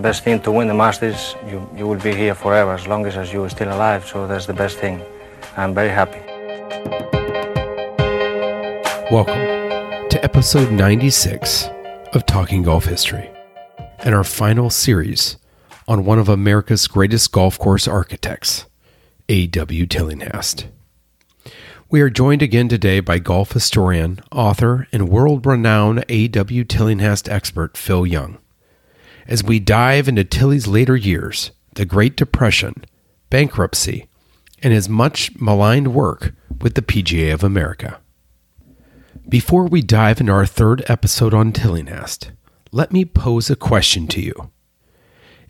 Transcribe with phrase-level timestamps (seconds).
[0.00, 3.16] Best thing to win the Masters, you, you will be here forever as long as,
[3.16, 4.06] as you are still alive.
[4.06, 5.02] So that's the best thing.
[5.56, 6.20] I'm very happy.
[9.10, 11.68] Welcome to episode 96
[12.14, 13.30] of Talking Golf History
[13.98, 15.36] and our final series
[15.86, 18.66] on one of America's greatest golf course architects,
[19.28, 19.86] A.W.
[19.86, 20.68] Tillinghast.
[21.90, 26.64] We are joined again today by golf historian, author, and world renowned A.W.
[26.64, 28.38] Tillinghast expert Phil Young
[29.30, 32.84] as we dive into Tilly's later years, the Great Depression,
[33.30, 34.08] bankruptcy,
[34.60, 38.00] and his much maligned work with the PGA of America.
[39.28, 42.32] Before we dive into our third episode on Tillinghast,
[42.72, 44.50] let me pose a question to you.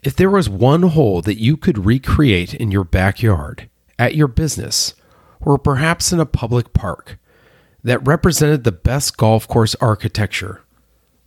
[0.03, 4.95] If there was one hole that you could recreate in your backyard, at your business,
[5.41, 7.19] or perhaps in a public park
[7.83, 10.63] that represented the best golf course architecture,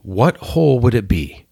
[0.03, 1.42] what hole would it be?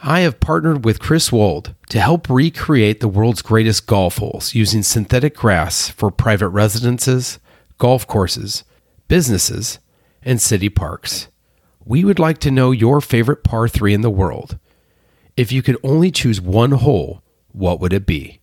[0.00, 4.84] I have partnered with Chris Wold to help recreate the world's greatest golf holes using
[4.84, 7.40] synthetic grass for private residences,
[7.78, 8.62] golf courses,
[9.08, 9.80] businesses,
[10.22, 11.26] and city parks.
[11.84, 14.58] We would like to know your favorite par 3 in the world.
[15.36, 18.40] If you could only choose one hole, what would it be?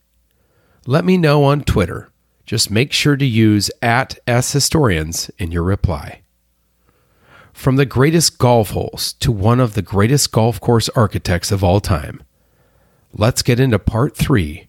[0.86, 2.10] Let me know on Twitter.
[2.46, 6.22] Just make sure to use at shistorians in your reply.
[7.56, 11.80] From the greatest golf holes to one of the greatest golf course architects of all
[11.80, 12.22] time,
[13.14, 14.68] let's get into part three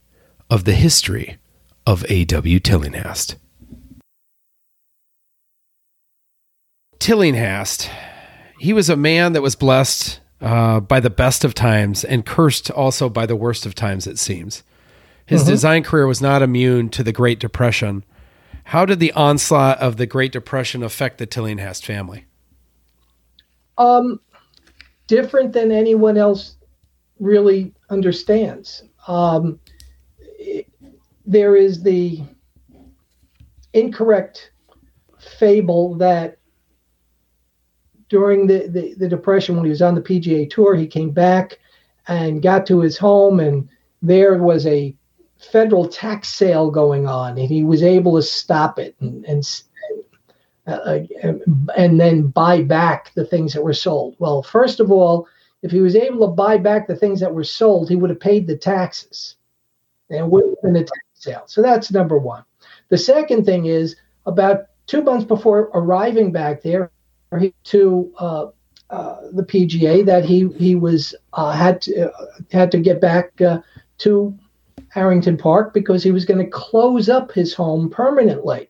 [0.48, 1.36] of the history
[1.84, 2.60] of A.W.
[2.60, 3.34] Tillinghast.
[7.00, 7.90] Tillinghast,
[8.60, 12.70] he was a man that was blessed uh, by the best of times and cursed
[12.70, 14.62] also by the worst of times, it seems.
[15.26, 15.46] His Mhm.
[15.48, 18.04] design career was not immune to the Great Depression.
[18.70, 22.26] How did the onslaught of the Great Depression affect the Tillinghast family?
[23.78, 24.20] Um,
[25.06, 26.56] different than anyone else
[27.20, 28.84] really understands.
[29.06, 29.60] Um,
[30.18, 30.68] it-
[31.24, 32.22] there is the
[33.72, 34.52] incorrect
[35.18, 36.38] fable that
[38.08, 41.58] during the, the, the Depression, when he was on the PGA Tour, he came back
[42.06, 43.68] and got to his home, and
[44.02, 44.96] there was a
[45.38, 49.44] federal tax sale going on, and he was able to stop it and, and
[50.66, 54.16] uh, and- and then buy back the things that were sold.
[54.18, 55.26] Well, first of all,
[55.62, 58.20] if he was able to buy back the things that were sold, he would have
[58.20, 59.36] paid the taxes
[60.10, 61.44] and would have been a tax sale.
[61.46, 62.44] So that's number one.
[62.88, 63.96] The second thing is
[64.26, 66.90] about two months before arriving back there
[67.64, 68.46] to uh,
[68.90, 73.40] uh, the PGA that he he was uh, had to uh, had to get back
[73.40, 73.60] uh,
[73.98, 74.36] to
[74.90, 78.68] Harrington Park because he was going to close up his home permanently.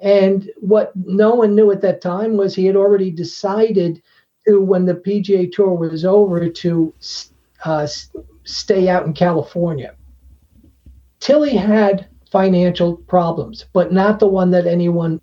[0.00, 4.02] And what no one knew at that time was he had already decided
[4.46, 6.94] to, when the PGA Tour was over, to
[7.64, 7.86] uh,
[8.44, 9.94] stay out in California.
[11.20, 15.20] Tilly had financial problems, but not the one that anyone.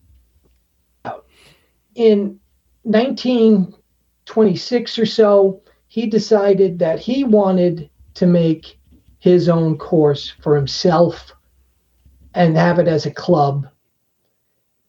[1.94, 2.40] In
[2.84, 8.80] 1926 or so, he decided that he wanted to make
[9.20, 11.34] his own course for himself
[12.34, 13.68] and have it as a club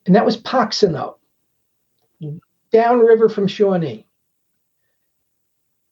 [0.05, 1.15] and that was Poxono,
[2.71, 4.05] downriver from Shawnee.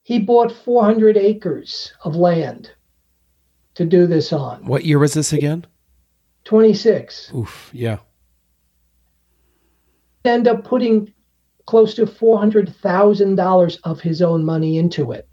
[0.03, 2.71] He bought 400 acres of land
[3.75, 4.65] to do this on.
[4.65, 5.65] What year was this again?
[6.45, 7.31] 26.
[7.35, 7.99] Oof, yeah.
[10.25, 11.13] End up putting
[11.65, 15.29] close to $400,000 of his own money into it.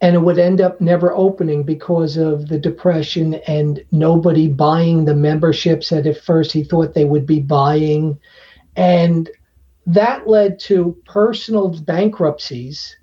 [0.00, 5.14] And it would end up never opening because of the depression and nobody buying the
[5.14, 8.18] memberships that at first he thought they would be buying.
[8.76, 9.28] And
[9.86, 12.96] that led to personal bankruptcies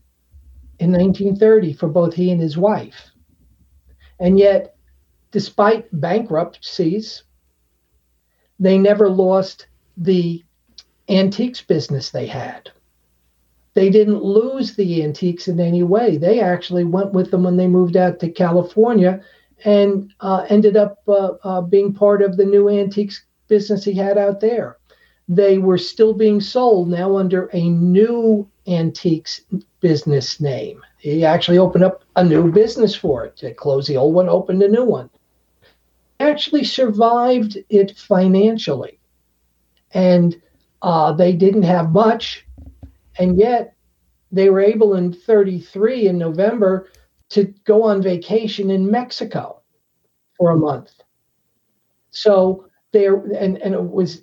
[0.80, 3.12] in 1930 for both he and his wife.
[4.20, 4.76] And yet,
[5.32, 7.24] despite bankruptcies,
[8.60, 10.44] they never lost the
[11.10, 12.72] antiques business they had.
[13.76, 16.18] They didn't lose the antiques in any way.
[16.18, 19.22] They actually went with them when they moved out to California
[19.64, 24.18] and uh, ended up uh, uh, being part of the new antiques business he had
[24.18, 24.78] out there.
[25.28, 29.42] They were still being sold now under a new Antiques
[29.80, 30.82] business name.
[30.98, 33.38] He actually opened up a new business for it.
[33.38, 35.10] To close the old one, opened a new one.
[36.20, 39.00] Actually survived it financially.
[39.94, 40.42] And
[40.82, 42.45] uh, they didn't have much.
[43.20, 43.76] And yet
[44.32, 46.90] they were able in 33 in November
[47.30, 49.62] to go on vacation in Mexico
[50.38, 50.92] for a month.
[52.12, 54.22] So there, and, and it was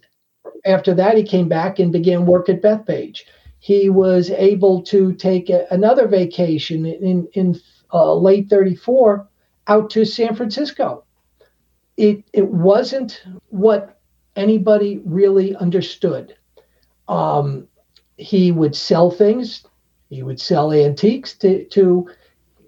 [0.64, 3.20] after that he came back and began work at Bethpage.
[3.58, 7.60] He was able to take a, another vacation in in
[7.92, 9.28] uh, late 34
[9.68, 11.04] out to San Francisco.
[11.96, 14.00] It it wasn't what
[14.36, 16.34] anybody really understood.
[17.08, 17.68] Um,
[18.16, 19.64] he would sell things.
[20.10, 22.08] He would sell antiques to, to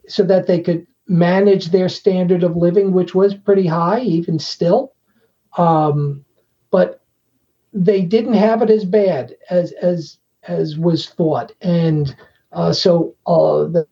[0.08, 4.94] so that they could manage their standard of living, which was pretty high, even still.
[5.58, 6.24] Um,
[6.70, 7.02] but
[7.72, 12.14] they didn't have it as bad as as as was thought, and
[12.52, 13.86] uh, so uh, the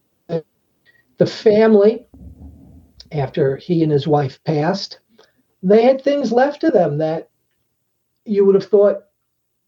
[1.19, 2.07] the family,
[3.13, 4.99] after he and his wife passed,
[5.63, 7.31] they had things left to them that
[8.25, 9.05] you would have thought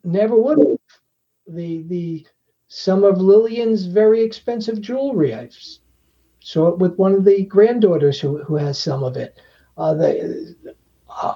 [0.03, 0.79] never would have.
[1.47, 2.27] The the
[2.69, 5.35] some of Lillian's very expensive jewelry.
[5.35, 5.51] I
[6.41, 9.39] saw it with one of the granddaughters who who has some of it.
[9.77, 10.57] Uh, the
[11.09, 11.35] uh,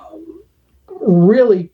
[1.01, 1.71] really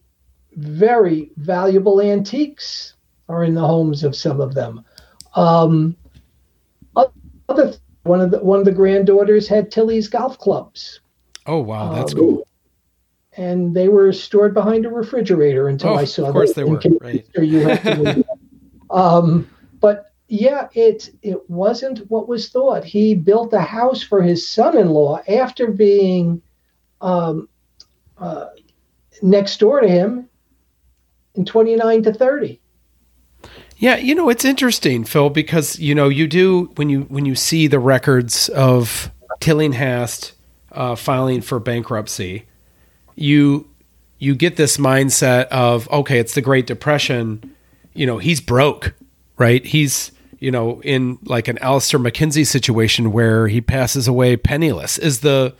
[0.53, 2.95] very valuable antiques
[3.29, 4.85] are in the homes of some of them.
[5.35, 5.97] Um,
[7.49, 11.01] other one of the one of the granddaughters had Tilly's golf clubs.
[11.47, 12.49] Oh wow, that's um, cool.
[13.37, 16.31] And they were stored behind a refrigerator until oh, I saw them.
[16.31, 16.81] Of course they were.
[17.01, 17.27] Right.
[17.37, 18.25] You have to
[18.91, 19.51] um,
[19.81, 22.85] but yeah, it it wasn't what was thought.
[22.85, 26.43] He built a house for his son-in-law after being
[27.01, 27.49] um,
[28.19, 28.47] uh,
[29.23, 30.29] next door to him
[31.35, 32.61] in 29 to 30.
[33.77, 37.35] Yeah, you know, it's interesting, Phil, because you know, you do when you when you
[37.35, 39.11] see the records of
[39.41, 40.33] Tillinghast
[40.73, 42.47] uh, filing for bankruptcy,
[43.15, 43.69] you
[44.19, 47.55] you get this mindset of okay, it's the Great Depression,
[47.95, 48.95] you know, he's broke,
[49.39, 49.65] right?
[49.65, 54.99] He's you know in like an Alister MacKenzie situation where he passes away penniless.
[54.99, 55.55] Is the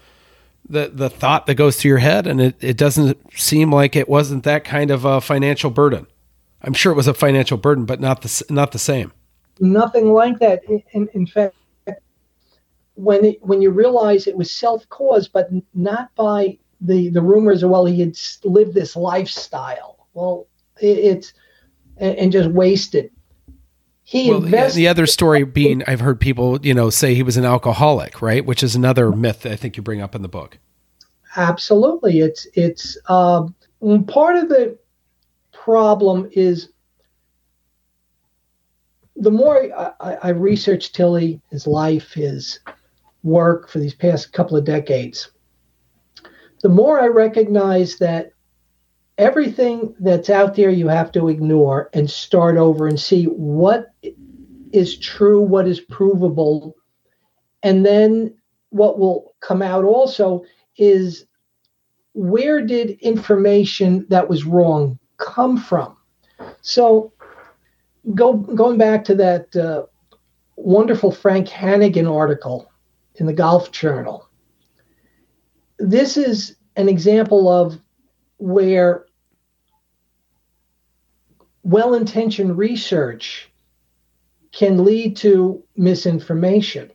[0.69, 4.09] the the thought that goes through your head, and it, it doesn't seem like it
[4.09, 6.07] wasn't that kind of a financial burden.
[6.63, 9.13] I'm sure it was a financial burden, but not the not the same.
[9.61, 10.63] Nothing like that.
[10.93, 11.55] In, in fact,
[12.95, 17.63] when it, when you realize it was self caused, but not by the the rumors
[17.63, 20.07] of well he had lived this lifestyle.
[20.15, 20.47] Well,
[20.81, 21.33] it, it's
[21.97, 23.11] and, and just wasted.
[24.03, 24.79] He well, invested.
[24.79, 28.45] The other story being, I've heard people, you know, say he was an alcoholic, right?
[28.45, 30.59] Which is another myth I think you bring up in the book.
[31.37, 33.55] Absolutely, it's it's um,
[34.07, 34.79] part of the
[35.53, 36.69] problem is
[39.17, 39.69] the more
[40.01, 42.61] I, I researched Tilly, his life, his
[43.23, 45.31] work for these past couple of decades,
[46.65, 48.31] the more I recognize that
[49.19, 53.89] everything that's out there you have to ignore and start over and see what
[54.73, 56.75] is true, what is provable.
[57.63, 58.35] And then
[58.71, 60.45] what will come out also
[60.79, 61.27] is
[62.15, 65.99] where did information that was wrong come from?
[66.63, 67.13] So
[68.15, 69.83] go going back to that uh,
[70.57, 72.73] wonderful Frank Hannigan article
[73.17, 74.24] in the Golf Journal.
[75.85, 77.79] This is an example of
[78.39, 79.05] where
[81.63, 83.51] well intentioned research
[84.51, 86.91] can lead to misinformation.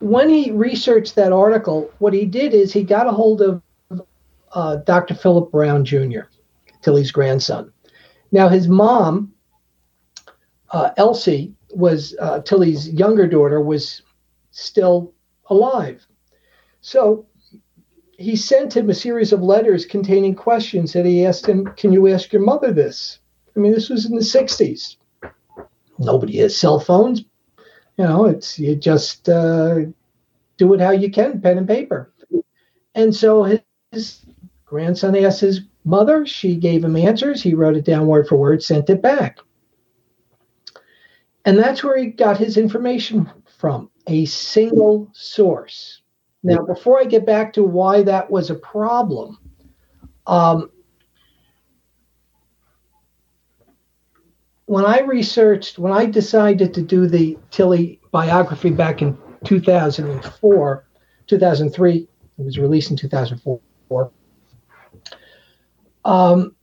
[0.00, 3.62] When he researched that article, what he did is he got a hold of
[4.52, 5.14] uh, Dr.
[5.14, 6.28] Philip Brown Jr.,
[6.82, 7.72] Tilly's grandson.
[8.32, 9.32] Now, his mom,
[10.72, 14.02] uh, Elsie, was uh, Tilly's younger daughter, was
[14.50, 15.14] still
[15.48, 16.06] alive.
[16.82, 17.24] So
[18.18, 22.08] he sent him a series of letters containing questions that he asked him, Can you
[22.08, 23.20] ask your mother this?
[23.56, 24.96] I mean, this was in the 60s.
[25.98, 27.24] Nobody has cell phones.
[27.96, 29.80] You know, it's you just uh,
[30.56, 32.12] do it how you can, pen and paper.
[32.94, 33.60] And so his,
[33.92, 34.26] his
[34.66, 36.26] grandson asked his mother.
[36.26, 37.40] She gave him answers.
[37.40, 39.38] He wrote it down word for word, sent it back.
[41.44, 46.02] And that's where he got his information from a single source.
[46.42, 49.38] Now, before I get back to why that was a problem,
[50.26, 50.70] um,
[54.66, 60.84] when I researched, when I decided to do the Tilly biography back in 2004,
[61.26, 62.08] 2003, it
[62.44, 64.10] was released in 2004.
[66.04, 66.54] Um,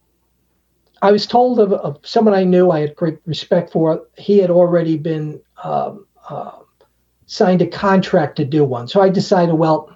[1.01, 4.07] I was told of, of, someone I knew I had great respect for.
[4.17, 6.59] He had already been um, uh,
[7.27, 8.87] signed a contract to do one.
[8.87, 9.95] So I decided, well,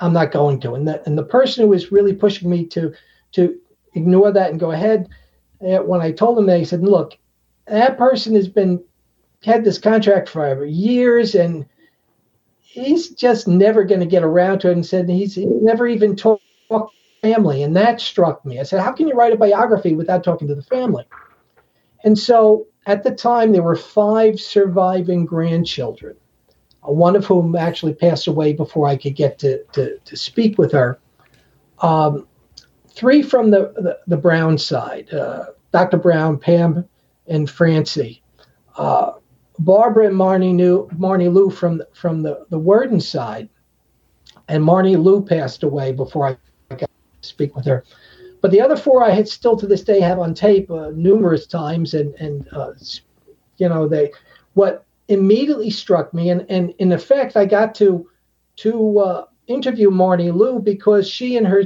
[0.00, 0.74] I'm not going to.
[0.74, 2.92] And the, and the person who was really pushing me to
[3.32, 3.58] to
[3.94, 5.08] ignore that and go ahead,
[5.60, 7.16] uh, when I told him that, he said, look,
[7.66, 8.82] that person has been
[9.44, 11.66] had this contract for years and
[12.62, 14.72] he's just never going to get around to it.
[14.72, 16.88] And said he's never even talked to
[17.22, 17.62] family.
[17.62, 18.60] And that struck me.
[18.60, 21.04] I said how can you write a biography without talking to the family?
[22.04, 26.16] And so at the time there were five surviving grandchildren
[26.92, 30.72] one of whom actually passed away before I could get to, to, to speak with
[30.72, 30.98] her.
[31.80, 32.26] Um,
[32.88, 35.98] three from the, the, the Brown side uh, Dr.
[35.98, 36.88] Brown, Pam,
[37.26, 38.22] and Francie.
[38.78, 39.12] Uh,
[39.58, 43.50] Barbara and Marnie, knew, Marnie Lou from, from the, the Worden side.
[44.48, 46.36] And Marnie Lou passed away before I
[46.74, 46.88] got to
[47.20, 47.84] speak with her.
[48.40, 51.46] But the other four I had still to this day have on tape uh, numerous
[51.46, 51.92] times.
[51.92, 52.72] And, and uh,
[53.58, 54.12] you know, they
[54.54, 58.08] what immediately struck me, and, and in effect, I got to
[58.56, 61.64] to uh, interview Marnie Lou because she and her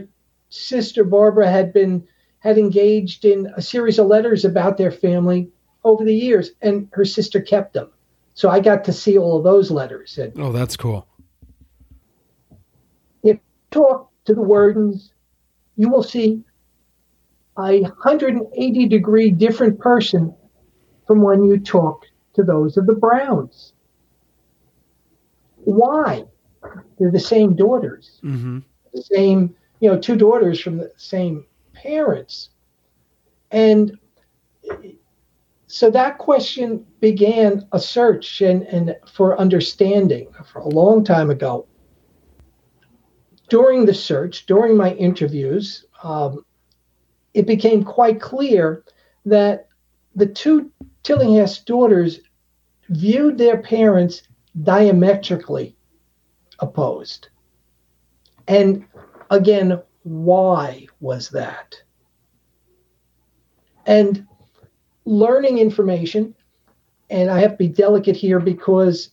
[0.49, 2.07] sister Barbara had been
[2.41, 5.51] had engaged in a series of letters about their family
[5.85, 7.91] over the years, and her sister kept them.
[8.35, 10.19] So I got to see all of those letters.
[10.19, 11.07] And oh, that's cool.
[13.23, 15.11] If you talk to the Wordens,
[15.77, 16.43] you will see
[17.59, 20.35] a 180 degree different person
[21.07, 22.07] from when you talk
[22.41, 23.73] to those of the Browns.
[25.65, 26.25] Why?
[26.99, 28.61] They're the same daughters, mm-hmm.
[28.93, 32.51] the same, you know, two daughters from the same parents.
[33.51, 33.99] And
[35.67, 41.67] so that question began a search and, and for understanding for a long time ago.
[43.49, 46.45] During the search, during my interviews, um,
[47.35, 48.85] it became quite clear
[49.27, 49.69] that
[50.15, 50.71] the two
[51.03, 52.21] Tillinghast daughters
[52.91, 54.23] viewed their parents
[54.63, 55.77] diametrically
[56.59, 57.29] opposed.
[58.49, 58.85] And
[59.31, 61.77] again, why was that?
[63.87, 64.27] And
[65.05, 66.35] learning information,
[67.09, 69.11] and I have to be delicate here because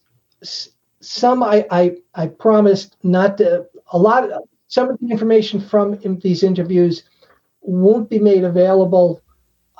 [1.00, 5.98] some I, I, I promised not to, a lot of some of the information from
[6.22, 7.04] these interviews
[7.62, 9.22] won't be made available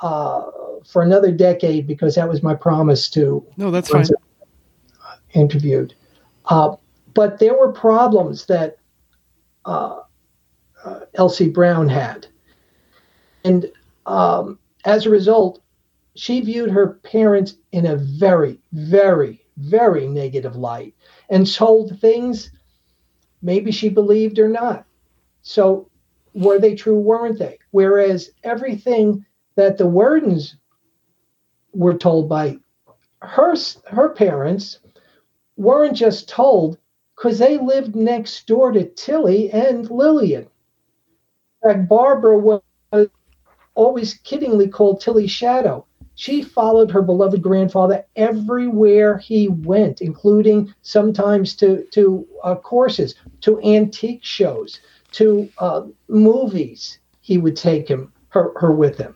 [0.00, 0.44] uh,
[0.86, 3.44] for another decade because that was my promise to.
[3.56, 4.06] No, that's fine.
[5.34, 5.94] Interviewed,
[6.46, 6.76] uh,
[7.14, 8.78] but there were problems that
[9.64, 10.00] uh,
[10.84, 12.26] uh, Elsie Brown had,
[13.44, 13.70] and
[14.06, 15.60] um, as a result,
[16.14, 20.94] she viewed her parents in a very, very, very negative light
[21.28, 22.50] and told things
[23.42, 24.84] maybe she believed or not.
[25.42, 25.88] So,
[26.34, 26.98] were they true?
[26.98, 27.58] Weren't they?
[27.70, 30.54] Whereas everything that the Wordens
[31.72, 32.58] were told by
[33.20, 33.54] her
[33.86, 34.78] her parents
[35.56, 36.78] weren't just told
[37.16, 40.46] because they lived next door to Tilly and Lillian.
[41.62, 42.62] In fact, Barbara was
[43.74, 45.84] always kiddingly called Tilly's shadow.
[46.14, 53.60] She followed her beloved grandfather everywhere he went, including sometimes to to uh, courses, to
[53.62, 54.80] antique shows,
[55.12, 56.98] to uh, movies.
[57.20, 59.14] He would take him her, her with him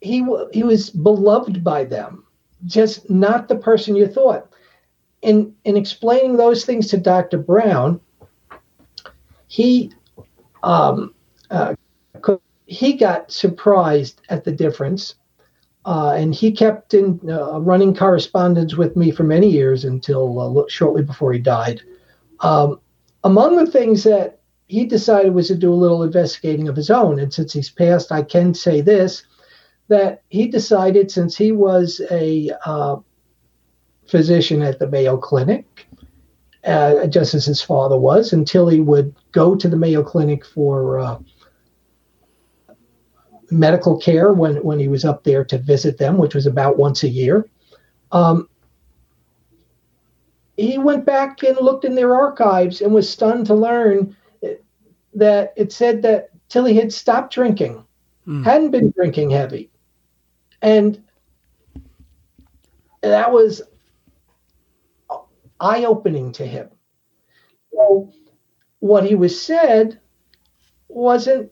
[0.00, 2.24] he he was beloved by them,
[2.64, 4.48] just not the person you thought.
[5.22, 7.38] In in explaining those things to Dr.
[7.38, 8.00] Brown,
[9.48, 9.92] he
[10.62, 11.14] um,
[11.50, 11.74] uh,
[12.66, 15.16] he got surprised at the difference,
[15.84, 20.64] uh, and he kept in uh, running correspondence with me for many years until uh,
[20.68, 21.82] shortly before he died.
[22.40, 22.80] Um,
[23.24, 27.18] among the things that he decided was to do a little investigating of his own,
[27.18, 29.24] and since he's passed, I can say this
[29.90, 32.96] that he decided, since he was a uh,
[34.08, 35.86] physician at the Mayo Clinic,
[36.64, 41.00] uh, just as his father was, until he would go to the Mayo Clinic for
[41.00, 41.18] uh,
[43.50, 47.02] medical care when, when he was up there to visit them, which was about once
[47.02, 47.44] a year.
[48.12, 48.48] Um,
[50.56, 54.16] he went back and looked in their archives and was stunned to learn
[55.14, 57.84] that it said that Tilly had stopped drinking,
[58.26, 58.44] mm.
[58.44, 59.69] hadn't been drinking heavy,
[60.62, 61.02] and
[63.02, 63.62] that was
[65.58, 66.70] eye opening to him.
[67.72, 68.12] So,
[68.80, 70.00] what he was said
[70.88, 71.50] wasn't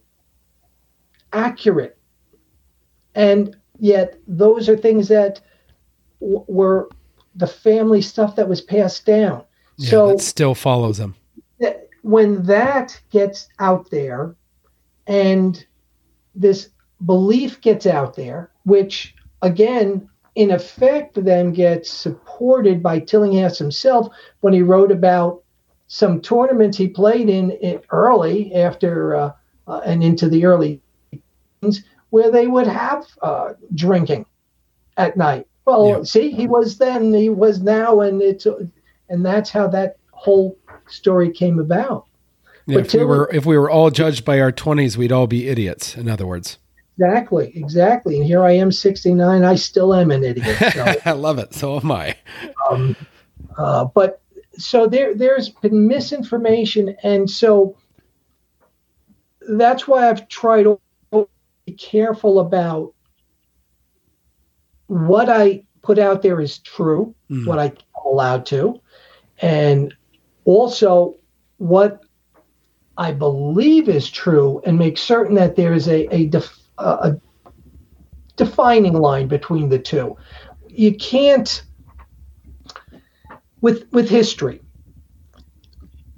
[1.32, 1.98] accurate.
[3.14, 5.40] And yet, those are things that
[6.20, 6.88] w- were
[7.34, 9.44] the family stuff that was passed down.
[9.76, 11.14] Yeah, so, it still follows him.
[11.60, 14.34] Th- when that gets out there
[15.06, 15.64] and
[16.34, 16.70] this
[17.04, 24.08] belief gets out there, which again, in effect, then gets supported by Tillinghast himself
[24.40, 25.42] when he wrote about
[25.88, 29.32] some tournaments he played in, in early after uh,
[29.66, 30.80] uh, and into the early
[32.10, 34.24] where they would have uh, drinking
[34.96, 35.46] at night.
[35.64, 36.02] Well, yeah.
[36.04, 38.46] see, he was then, he was now, and it's
[39.08, 42.06] and that's how that whole story came about.
[42.66, 45.48] Yeah, if we were if we were all judged by our twenties, we'd all be
[45.48, 45.96] idiots.
[45.96, 46.58] In other words.
[46.98, 48.16] Exactly, exactly.
[48.16, 49.44] And here I am, sixty nine.
[49.44, 50.56] I still am an idiot.
[50.72, 50.94] So.
[51.04, 51.54] I love it.
[51.54, 52.16] So am I.
[52.68, 52.96] Um,
[53.56, 54.20] uh, but
[54.56, 57.76] so there, there's been misinformation, and so
[59.48, 60.80] that's why I've tried to
[61.66, 62.94] be careful about
[64.88, 67.46] what I put out there is true, mm.
[67.46, 68.80] what I'm allowed to,
[69.40, 69.94] and
[70.44, 71.16] also
[71.58, 72.02] what
[72.96, 77.20] I believe is true, and make certain that there is a a, def, a
[78.36, 80.16] defining line between the two.
[80.68, 81.62] You can't
[83.60, 84.62] with with history.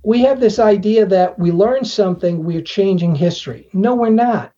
[0.02, 3.68] We have this idea that we learn something, we're changing history.
[3.72, 4.52] No, we're not.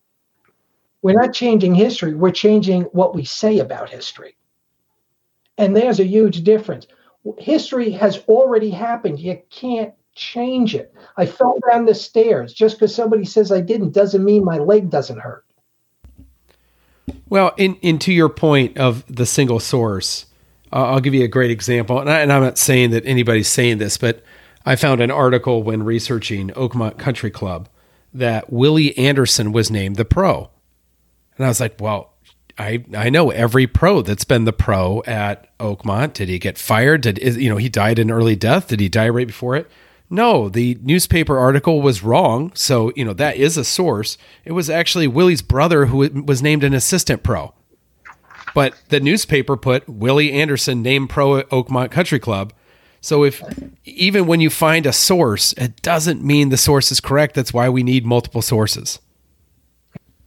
[1.03, 4.37] We're not changing history, we're changing what we say about history.
[5.59, 6.87] And there's a huge difference.
[7.39, 9.19] History has already happened.
[9.21, 10.95] You can't change it.
[11.17, 12.53] I fell down the stairs.
[12.53, 15.45] Just because somebody says I didn't doesn't mean my leg doesn't hurt.
[17.29, 20.27] Well, in, in to your point of the single source,
[20.73, 21.99] uh, I'll give you a great example.
[21.99, 24.23] And, I, and I'm not saying that anybody's saying this, but
[24.65, 27.69] I found an article when researching Oakmont Country Club
[28.15, 30.51] that Willie Anderson was named the pro.
[31.37, 32.13] And I was like, well,
[32.59, 36.13] I I know every pro that's been the pro at Oakmont.
[36.13, 37.01] Did he get fired?
[37.01, 38.69] Did you know he died an early death?
[38.69, 39.71] Did he die right before it?
[40.13, 42.53] No, the newspaper article was wrong.
[42.55, 44.19] So you know that is a source.
[44.45, 47.55] It was actually Willie's brother who was named an assistant pro,
[48.55, 52.53] but the newspaper put Willie Anderson named pro at Oakmont Country Club.
[53.01, 53.43] So if
[53.85, 57.35] even when you find a source, it doesn't mean the source is correct.
[57.35, 59.01] That's why we need multiple sources.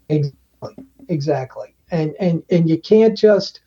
[0.10, 0.86] Exactly.
[1.08, 3.62] Exactly and and and you can't just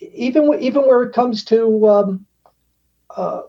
[0.00, 2.26] even even where it comes to um,
[3.16, 3.42] uh,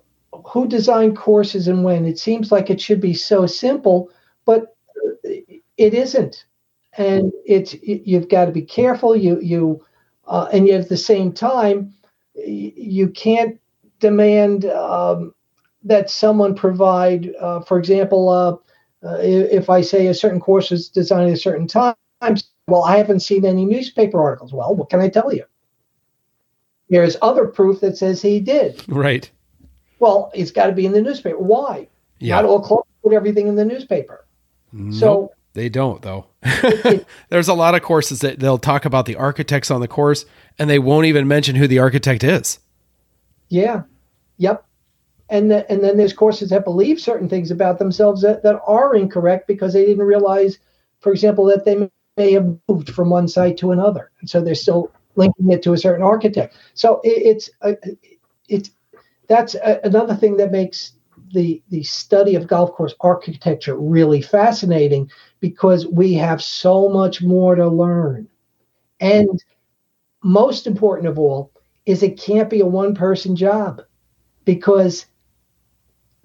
[0.45, 4.09] who designed courses and when it seems like it should be so simple
[4.45, 4.75] but
[5.23, 6.45] it isn't
[6.97, 9.83] and it's you've got to be careful you you
[10.27, 11.93] uh, and yet at the same time
[12.35, 13.59] you can't
[13.99, 15.33] demand um,
[15.83, 18.53] that someone provide uh, for example uh,
[19.07, 21.95] uh if i say a certain course is designed at a certain time
[22.67, 24.53] well, I haven't seen any newspaper articles.
[24.53, 25.45] Well, what can I tell you?
[26.89, 28.83] There's other proof that says he did.
[28.87, 29.29] Right.
[30.03, 31.37] Well, it's got to be in the newspaper.
[31.37, 31.87] Why?
[32.19, 32.35] Yeah.
[32.35, 34.25] Not all clubs put everything in the newspaper.
[34.73, 36.25] Nope, so they don't, though.
[37.29, 40.25] There's a lot of courses that they'll talk about the architects on the course,
[40.59, 42.59] and they won't even mention who the architect is.
[43.47, 43.83] Yeah.
[44.39, 44.65] Yep.
[45.29, 48.93] And the, and then there's courses that believe certain things about themselves that, that are
[48.97, 50.59] incorrect because they didn't realize,
[50.99, 54.53] for example, that they may have moved from one site to another, and so they're
[54.53, 56.57] still linking it to a certain architect.
[56.73, 57.75] So it, it's uh,
[58.49, 58.69] it's
[59.27, 60.93] that's a, another thing that makes
[61.33, 65.09] the the study of golf course architecture really fascinating
[65.39, 68.27] because we have so much more to learn,
[68.99, 69.43] and
[70.23, 71.51] most important of all
[71.85, 73.81] is it can't be a one person job
[74.45, 75.05] because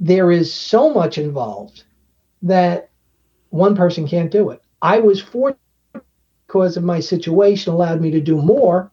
[0.00, 1.84] there is so much involved
[2.42, 2.90] that
[3.50, 4.60] one person can't do it.
[4.82, 5.58] I was fortunate
[6.46, 8.92] because of my situation allowed me to do more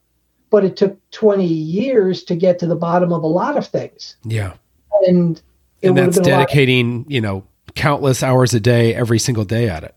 [0.56, 4.16] but it took 20 years to get to the bottom of a lot of things.
[4.24, 4.54] Yeah.
[5.06, 5.42] And
[5.84, 9.96] and that's dedicating of- you know countless hours a day every single day at it.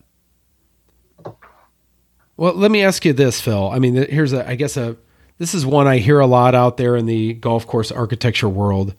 [2.37, 3.71] Well let me ask you this phil.
[3.71, 4.97] I mean here's a i guess a
[5.39, 8.97] this is one i hear a lot out there in the golf course architecture world.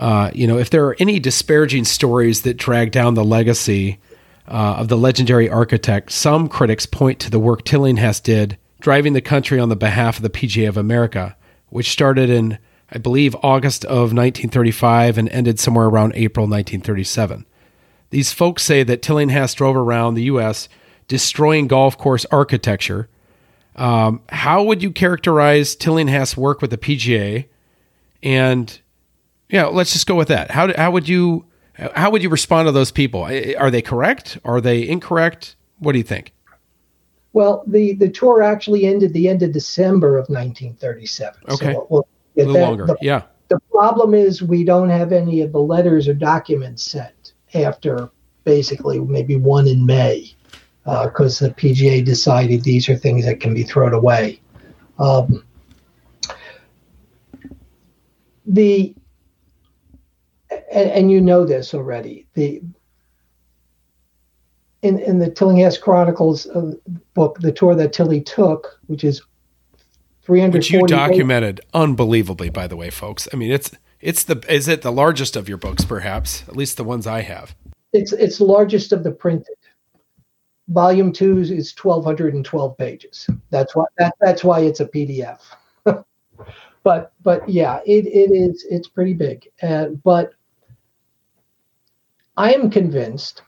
[0.00, 4.00] Uh, you know if there are any disparaging stories that drag down the legacy
[4.48, 9.20] uh, of the legendary architect, some critics point to the work Tillinghast did driving the
[9.20, 11.36] country on the behalf of the PGA of America,
[11.68, 12.58] which started in,
[12.90, 17.46] I believe, August of 1935 and ended somewhere around April 1937.
[18.10, 20.68] These folks say that Tillinghast drove around the U.S.
[21.08, 23.08] destroying golf course architecture.
[23.74, 27.46] Um, how would you characterize Tillinghast's work with the PGA?
[28.22, 28.80] And
[29.48, 30.50] yeah, let's just go with that.
[30.50, 31.46] How, how would you
[31.78, 33.22] how would you respond to those people?
[33.22, 34.38] Are they correct?
[34.44, 35.56] Are they incorrect?
[35.78, 36.32] What do you think?
[37.36, 41.42] Well, the, the tour actually ended the end of December of 1937.
[41.50, 41.74] Okay.
[41.74, 42.60] So we'll a little that.
[42.62, 42.86] longer.
[42.86, 43.24] The, yeah.
[43.48, 48.08] The problem is we don't have any of the letters or documents sent after
[48.44, 50.34] basically maybe one in May
[50.84, 54.40] because uh, the PGA decided these are things that can be thrown away.
[54.98, 55.44] Um,
[58.46, 58.94] the
[60.72, 62.26] and, and, you know this already.
[62.32, 62.62] The
[64.82, 66.72] in in the Tillinghast Chronicles uh,
[67.14, 69.22] book, the tour that Tilly took, which is
[70.22, 73.28] 340 which you documented unbelievably, by the way, folks.
[73.32, 76.42] I mean, it's it's the is it the largest of your books, perhaps?
[76.48, 77.54] At least the ones I have.
[77.92, 79.56] It's it's largest of the printed.
[80.68, 83.30] Volume two is 1,212 pages.
[83.50, 85.38] That's why that, that's why it's a PDF.
[86.82, 89.48] but but yeah, it, it is it's pretty big.
[89.62, 90.32] And but
[92.36, 93.42] I am convinced.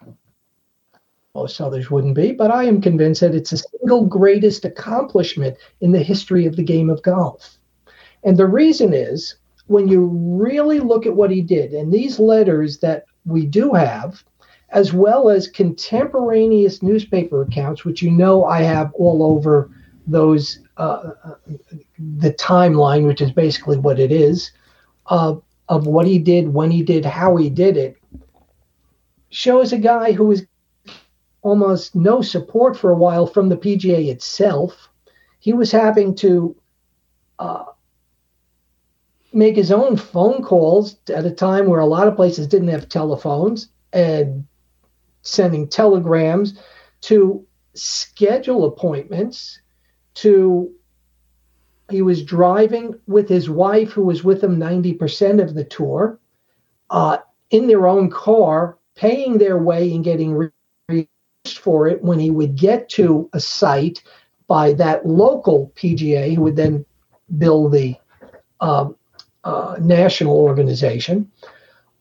[1.38, 5.92] Most others wouldn't be, but I am convinced that it's the single greatest accomplishment in
[5.92, 7.58] the history of the game of golf.
[8.24, 9.36] And the reason is
[9.68, 14.24] when you really look at what he did, and these letters that we do have,
[14.70, 19.70] as well as contemporaneous newspaper accounts, which you know I have all over
[20.08, 21.10] those, uh,
[21.98, 24.50] the timeline, which is basically what it is,
[25.06, 25.36] uh,
[25.68, 27.96] of what he did, when he did, how he did it,
[29.30, 30.42] shows a guy who was
[31.42, 34.88] almost no support for a while from the PGA itself.
[35.40, 36.56] He was having to
[37.38, 37.64] uh,
[39.32, 42.88] make his own phone calls at a time where a lot of places didn't have
[42.88, 44.46] telephones and
[45.22, 46.58] sending telegrams
[47.02, 49.60] to schedule appointments
[50.14, 50.72] to
[51.90, 56.18] he was driving with his wife who was with him 90% of the tour
[56.90, 57.18] uh,
[57.50, 60.32] in their own car paying their way and getting
[60.88, 61.08] reimbursed
[61.56, 64.02] for it when he would get to a site
[64.46, 66.84] by that local pga who would then
[67.38, 67.96] bill the
[68.60, 68.96] um,
[69.44, 71.30] uh, national organization.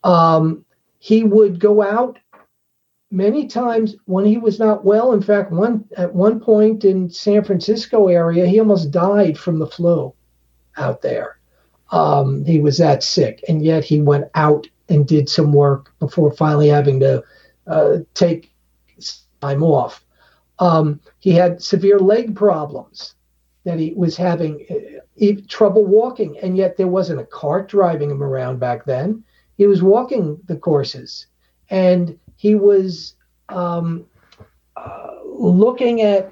[0.03, 0.65] Um,
[0.99, 2.17] he would go out
[3.11, 5.13] many times when he was not well.
[5.13, 9.67] In fact, one at one point in San Francisco area, he almost died from the
[9.67, 10.13] flu
[10.77, 11.39] out there.
[11.91, 16.31] Um, he was that sick, and yet he went out and did some work before
[16.31, 17.23] finally having to
[17.67, 18.51] uh, take
[19.41, 20.03] time off.
[20.59, 23.15] Um, he had severe leg problems
[23.63, 28.23] that he was having uh, trouble walking, and yet there wasn't a cart driving him
[28.23, 29.23] around back then.
[29.57, 31.27] He was walking the courses,
[31.69, 33.15] and he was
[33.49, 34.05] um,
[34.75, 36.31] uh, looking at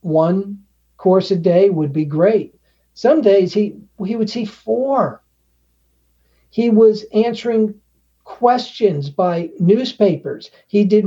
[0.00, 0.58] one
[0.96, 2.54] course a day would be great.
[2.94, 5.22] Some days he he would see four.
[6.50, 7.80] He was answering
[8.24, 10.50] questions by newspapers.
[10.66, 11.06] He did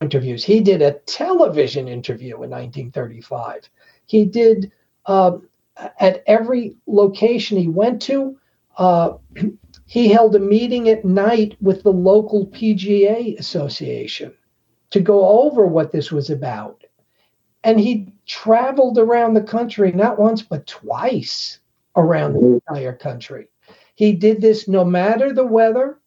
[0.00, 0.44] interviews.
[0.44, 3.68] He did a television interview in 1935.
[4.06, 4.70] He did
[5.06, 5.38] uh,
[6.00, 8.38] at every location he went to.
[8.76, 9.14] Uh,
[9.86, 14.34] he held a meeting at night with the local PGA Association
[14.90, 16.82] to go over what this was about.
[17.64, 21.58] And he traveled around the country, not once, but twice
[21.96, 23.48] around the entire country.
[23.94, 25.98] He did this no matter the weather.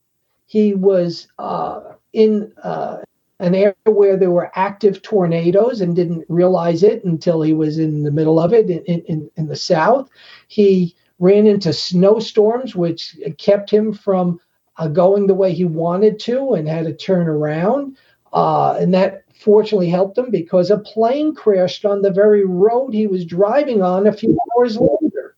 [0.45, 2.99] He was uh, in uh,
[3.39, 8.03] an area where there were active tornadoes and didn't realize it until he was in
[8.03, 10.09] the middle of it in, in, in the south.
[10.47, 14.39] He ran into snowstorms, which kept him from
[14.77, 17.97] uh, going the way he wanted to and had to turn around.
[18.33, 23.07] Uh, and that fortunately helped him because a plane crashed on the very road he
[23.07, 25.35] was driving on a few hours later.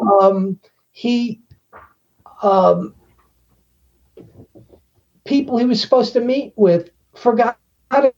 [0.00, 0.58] Um,
[0.90, 1.40] he
[2.42, 2.94] um,
[5.24, 7.58] people he was supposed to meet with forgot
[7.92, 8.16] it.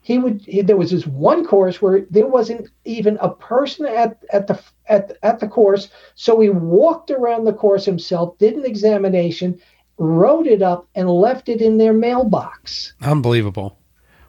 [0.00, 0.40] He would.
[0.40, 4.58] He, there was this one course where there wasn't even a person at at the
[4.86, 9.60] at at the course, so he walked around the course himself, did an examination,
[9.98, 12.94] wrote it up, and left it in their mailbox.
[13.02, 13.78] Unbelievable.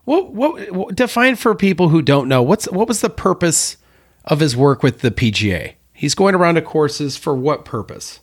[0.03, 3.77] What, what, what define for people who don't know what's what was the purpose
[4.25, 5.75] of his work with the PGA?
[5.93, 8.19] He's going around to courses for what purpose?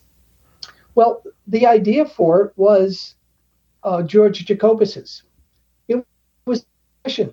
[0.95, 3.16] Well, the idea for it was
[3.87, 5.23] uh, George Jacobus's.
[5.89, 6.05] It
[6.45, 6.67] was
[7.05, 7.33] mission.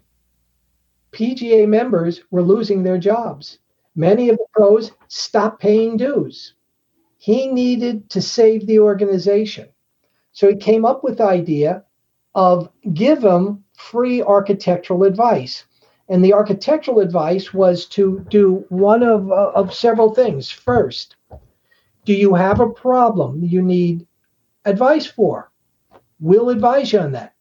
[1.11, 3.57] PGA members were losing their jobs.
[3.95, 6.53] Many of the pros stopped paying dues.
[7.17, 9.69] He needed to save the organization.
[10.31, 11.83] So he came up with the idea
[12.35, 15.65] of give them free architectural advice.
[16.09, 20.49] And the architectural advice was to do one of, uh, of several things.
[20.51, 21.15] First,
[22.05, 24.05] do you have a problem you need
[24.65, 25.51] advice for?
[26.23, 27.36] We'll advise you on that.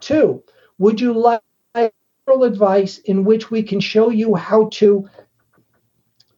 [0.00, 0.42] Two,
[0.78, 1.40] would you like
[2.28, 5.08] advice in which we can show you how to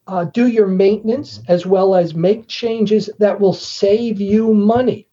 [0.07, 5.09] uh, do your maintenance as well as make changes that will save you money?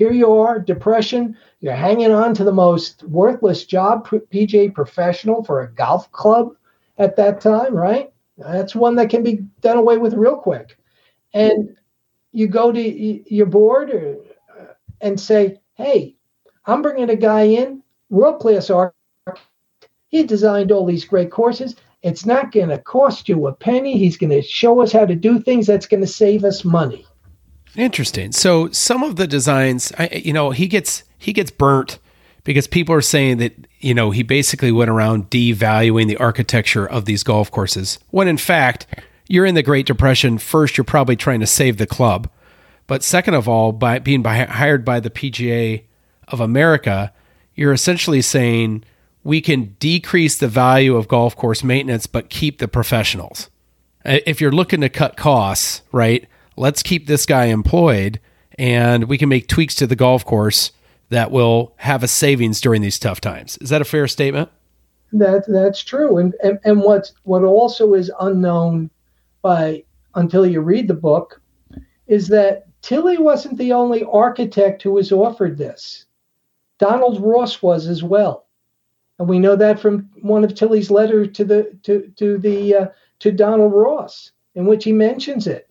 [0.00, 1.36] here you are, depression.
[1.60, 6.56] You're hanging on to the most worthless job, PGA professional for a golf club
[6.96, 8.10] at that time, right?
[8.38, 10.78] That's one that can be done away with real quick.
[11.34, 11.76] And
[12.32, 14.16] you go to your board or,
[14.58, 16.14] uh, and say, hey,
[16.66, 18.96] I'm bringing a guy in, world class architect.
[20.08, 21.76] He designed all these great courses.
[22.02, 23.96] It's not going to cost you a penny.
[23.96, 27.06] He's going to show us how to do things that's going to save us money.
[27.76, 28.32] Interesting.
[28.32, 31.98] So some of the designs, I, you know, he gets he gets burnt
[32.42, 37.04] because people are saying that you know he basically went around devaluing the architecture of
[37.04, 38.86] these golf courses when in fact
[39.30, 40.38] you're in the Great Depression.
[40.38, 42.28] First, you're probably trying to save the club,
[42.90, 45.84] but second of all, by being by, hired by the PGA
[46.26, 47.12] of America,
[47.54, 48.82] you're essentially saying
[49.22, 53.48] we can decrease the value of golf course maintenance but keep the professionals.
[54.04, 56.26] If you're looking to cut costs, right?
[56.56, 58.20] let's keep this guy employed
[58.58, 60.72] and we can make tweaks to the golf course
[61.08, 63.56] that will have a savings during these tough times.
[63.58, 64.50] Is that a fair statement?
[65.12, 66.18] That that's true.
[66.18, 68.90] And and, and what what also is unknown
[69.42, 71.40] by until you read the book
[72.06, 76.06] is that Tilly wasn't the only architect who was offered this.
[76.78, 78.46] Donald Ross was as well.
[79.18, 82.86] And we know that from one of Tilly's letters to the to to the uh,
[83.18, 85.70] to Donald Ross, in which he mentions it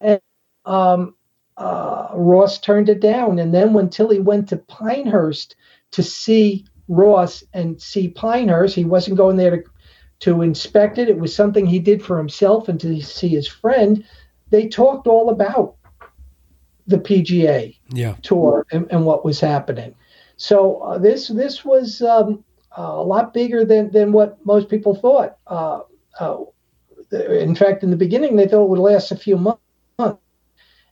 [0.00, 0.20] and
[0.64, 1.14] um,
[1.56, 3.38] uh, Ross turned it down.
[3.38, 5.56] And then when Tilly went to Pinehurst
[5.92, 9.62] to see Ross and see Pinehurst, he wasn't going there to
[10.20, 11.08] to inspect it.
[11.08, 14.04] It was something he did for himself and to see his friend.
[14.50, 15.76] They talked all about
[16.90, 18.14] the PGA yeah.
[18.22, 19.94] tour and, and, what was happening.
[20.36, 22.44] So uh, this this was um,
[22.76, 25.36] a lot bigger than than what most people thought.
[25.46, 25.80] Uh,
[26.18, 26.38] uh
[27.12, 29.60] in fact, in the beginning, they thought it would last a few months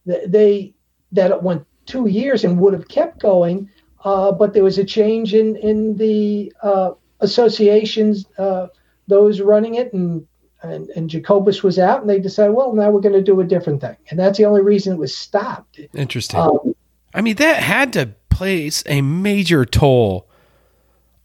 [0.04, 0.74] they
[1.12, 3.70] that it went two years and would have kept going,
[4.04, 8.68] uh, but there was a change in in the uh, associations, uh,
[9.06, 10.26] those running it, and,
[10.62, 13.44] and and Jacobus was out, and they decided, well, now we're going to do a
[13.44, 15.80] different thing, and that's the only reason it was stopped.
[15.94, 16.40] Interesting.
[16.40, 16.74] Um,
[17.14, 20.28] I mean, that had to place a major toll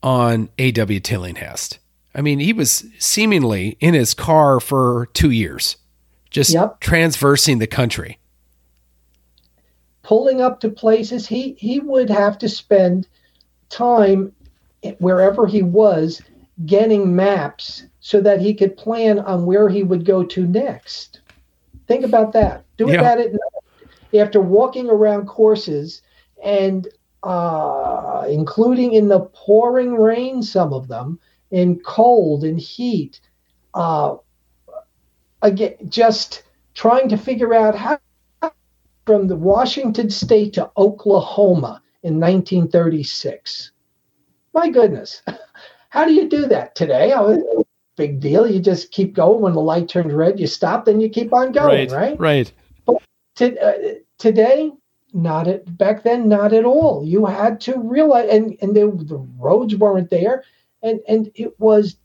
[0.02, 1.00] on A.W.
[1.00, 1.80] Tillinghast.
[2.16, 5.78] I mean, he was seemingly in his car for two years,
[6.30, 6.80] just yep.
[6.80, 8.20] transversing the country
[10.04, 13.08] pulling up to places he he would have to spend
[13.70, 14.32] time
[15.00, 16.22] wherever he was
[16.66, 21.22] getting maps so that he could plan on where he would go to next
[21.88, 23.02] think about that doing yeah.
[23.02, 26.02] that at night after walking around courses
[26.44, 26.88] and
[27.24, 31.18] uh, including in the pouring rain some of them
[31.52, 33.22] in cold and heat
[33.74, 34.16] uh,
[35.42, 37.98] again just trying to figure out how
[39.06, 43.72] from the Washington State to Oklahoma in 1936.
[44.54, 45.22] My goodness,
[45.90, 47.14] how do you do that today?
[47.16, 47.63] Oh,
[47.96, 48.48] big deal.
[48.48, 49.42] You just keep going.
[49.42, 52.20] When the light turns red, you stop, then you keep on going, right?
[52.20, 52.20] Right.
[52.20, 52.54] right.
[53.38, 54.72] To, uh, today,
[55.14, 57.04] not at back then, not at all.
[57.04, 58.88] You had to realize, and and the
[59.40, 60.44] roads weren't there,
[60.84, 61.98] and and it was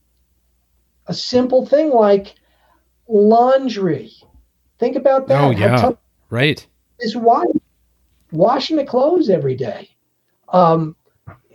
[1.07, 2.35] a simple thing like
[3.09, 4.13] laundry.
[4.79, 5.45] Think about that.
[5.45, 5.91] Oh yeah,
[6.31, 6.67] right
[7.01, 7.45] is why
[8.33, 9.91] washing the clothes every day.
[10.49, 10.97] Um,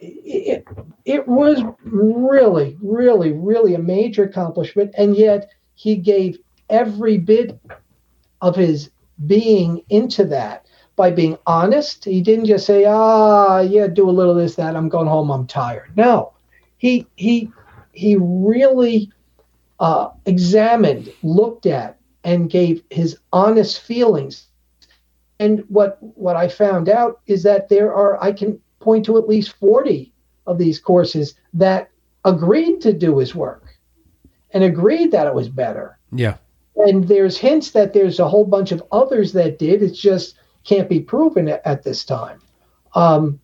[0.04, 0.68] it,
[1.06, 6.38] it was really, really, really a major accomplishment, and yet he gave
[6.70, 7.60] every bit
[8.42, 8.90] of his
[9.28, 12.06] being into that by being honest.
[12.06, 14.76] He didn't just say, "Ah, yeah, do a little this, that.
[14.76, 15.32] I'm going home.
[15.32, 16.34] I'm tired." No,
[16.78, 17.50] he he
[17.92, 19.12] he really
[19.80, 24.48] uh, examined, looked at, and gave his honest feelings
[25.40, 29.28] and what what I found out is that there are I can point to at
[29.28, 30.12] least 40
[30.46, 31.90] of these courses that
[32.26, 33.78] agreed to do his work
[34.52, 35.98] and agreed that it was better.
[36.12, 36.38] Yeah.
[36.76, 39.82] And there's hints that there's a whole bunch of others that did.
[39.82, 42.40] It just can't be proven at, this time.
[42.96, 43.40] Um,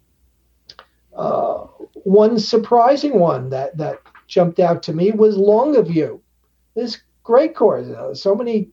[1.15, 1.65] uh,
[2.03, 6.19] one surprising one that that jumped out to me was Longview.
[6.75, 7.87] This great course.
[7.87, 8.69] Uh, so many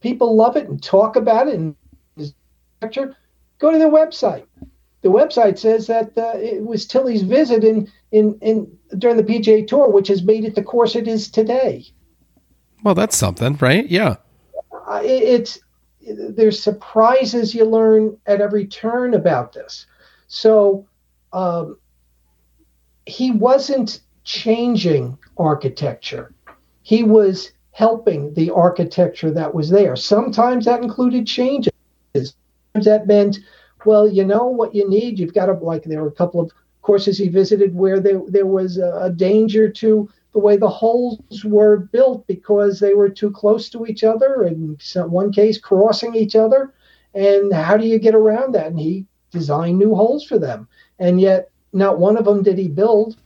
[0.00, 1.74] people love it and talk about it and
[3.58, 4.46] go to their website.
[5.02, 9.66] The website says that uh, it was Tilly's visit in, in, in during the PGA
[9.66, 11.86] Tour, which has made it the course it is today.
[12.82, 13.86] Well, that's something, right?
[13.88, 14.16] Yeah.
[14.72, 15.58] Uh, it, it's
[16.00, 19.86] there's surprises you learn at every turn about this.
[20.26, 20.86] So
[21.32, 21.78] um,
[23.06, 26.34] he wasn't changing architecture.
[26.82, 29.96] He was helping the architecture that was there.
[29.96, 31.72] Sometimes that included changes
[32.14, 33.38] Sometimes that meant
[33.84, 35.18] Well, you know what you need.
[35.18, 38.46] You've got to like there were a couple of courses he visited where there there
[38.46, 43.30] was a, a danger to the way the holes were built because they were too
[43.30, 46.74] close to each other, and some, one case crossing each other.
[47.14, 48.66] And how do you get around that?
[48.66, 50.68] And he designed new holes for them.
[50.98, 53.16] And yet, not one of them did he build.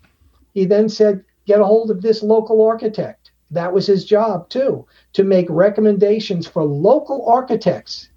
[0.55, 3.33] He then said, get a hold of this local architect.
[3.51, 8.09] That was his job, too, to make recommendations for local architects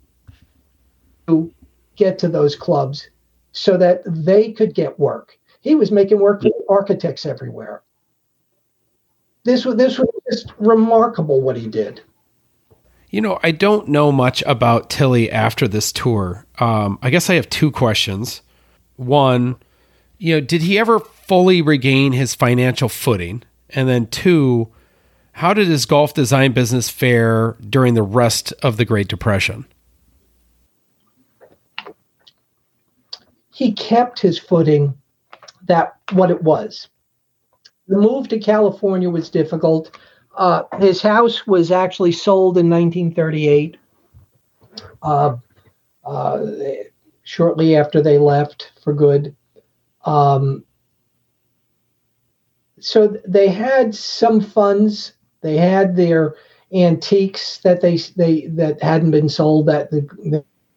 [1.28, 1.52] to
[1.96, 3.10] get to those clubs
[3.52, 5.38] so that they could get work.
[5.62, 7.82] He was making work for architects everywhere.
[9.44, 12.02] This was this was just remarkable what he did.
[13.10, 16.46] You know, I don't know much about Tilly after this tour.
[16.60, 18.42] Um, I guess I have two questions.
[18.98, 19.56] One,
[20.18, 23.44] you know, did he ever fully regain his financial footing?
[23.70, 24.72] And then two,
[25.34, 29.66] how did his golf design business fare during the rest of the Great Depression?
[33.56, 34.94] He kept his footing
[35.64, 36.90] that what it was.
[37.88, 39.98] The move to California was difficult.
[40.38, 43.78] Uh, his house was actually sold in 1938,
[45.02, 45.38] uh,
[46.04, 46.46] uh,
[47.24, 49.34] shortly after they left for good.
[50.04, 50.66] Um,
[52.82, 55.14] so they had some funds.
[55.40, 56.36] They had their
[56.74, 59.92] antiques that they they that hadn't been sold that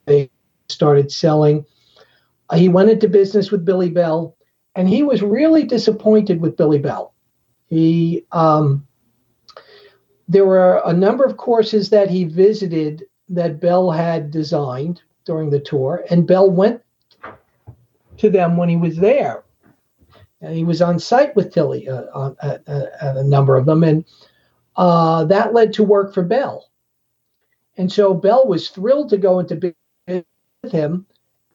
[0.07, 0.31] they
[0.69, 1.67] started selling.
[2.51, 4.37] Uh, he went into business with Billy Bell,
[4.75, 7.15] and he was really disappointed with Billy Bell.
[7.67, 8.87] He um,
[10.29, 15.61] there were a number of courses that he visited that Bell had designed during the
[15.61, 16.83] tour, and Bell went
[18.19, 19.45] to them when he was there.
[20.41, 23.83] And he was on site with Tilly uh, on, at, at, a number of them,
[23.83, 24.05] and
[24.77, 26.69] uh, that led to work for Bell.
[27.77, 30.25] And so Bell was thrilled to go into business
[30.63, 31.07] with him,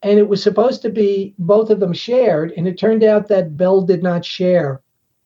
[0.03, 3.57] and it was supposed to be both of them shared, and it turned out that
[3.57, 4.81] Bell did not share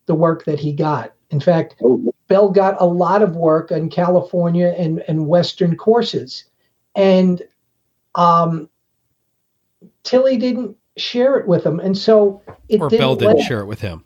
[0.05, 1.13] the work that he got.
[1.31, 2.13] In fact, oh.
[2.27, 6.45] Bell got a lot of work in California and, and Western courses.
[6.95, 7.41] And
[8.15, 8.69] um,
[10.03, 11.79] Tilly didn't share it with him.
[11.79, 14.03] And so it or Bell didn't last, share it with him.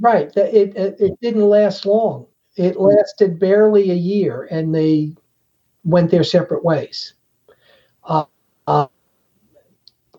[0.00, 0.34] Right.
[0.36, 2.26] It, it, it didn't last long.
[2.56, 5.14] It lasted barely a year and they
[5.84, 7.14] went their separate ways.
[8.04, 8.24] Uh,
[8.66, 8.86] uh,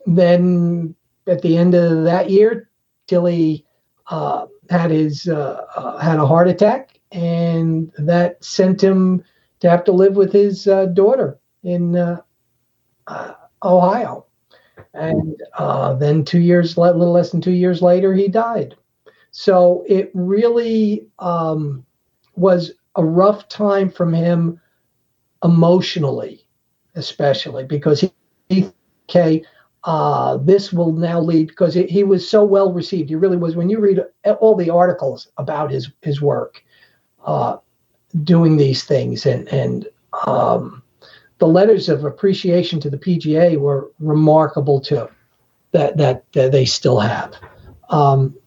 [0.05, 0.95] then
[1.27, 2.69] at the end of that year,
[3.07, 3.65] Tilly
[4.07, 9.23] uh, had his uh, uh, had a heart attack, and that sent him
[9.59, 12.17] to have to live with his uh, daughter in uh,
[13.63, 14.25] Ohio.
[14.93, 15.41] And
[15.99, 18.75] then two years, a little less than two years later, he died.
[19.31, 21.85] So it really um,
[22.35, 24.59] was a rough time from him
[25.43, 26.45] emotionally,
[26.95, 28.11] especially because he,
[28.49, 28.71] he
[29.09, 29.43] okay,
[29.83, 33.09] uh, this will now lead because he, was so well received.
[33.09, 33.55] He really was.
[33.55, 34.01] When you read
[34.39, 36.63] all the articles about his his work,
[37.25, 37.57] uh,
[38.23, 39.87] doing these things, and and
[40.27, 40.83] um,
[41.39, 45.09] the letters of appreciation to the PGA were remarkable too.
[45.71, 47.33] That that, that they still have.
[47.89, 48.37] Um,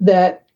[0.00, 0.46] that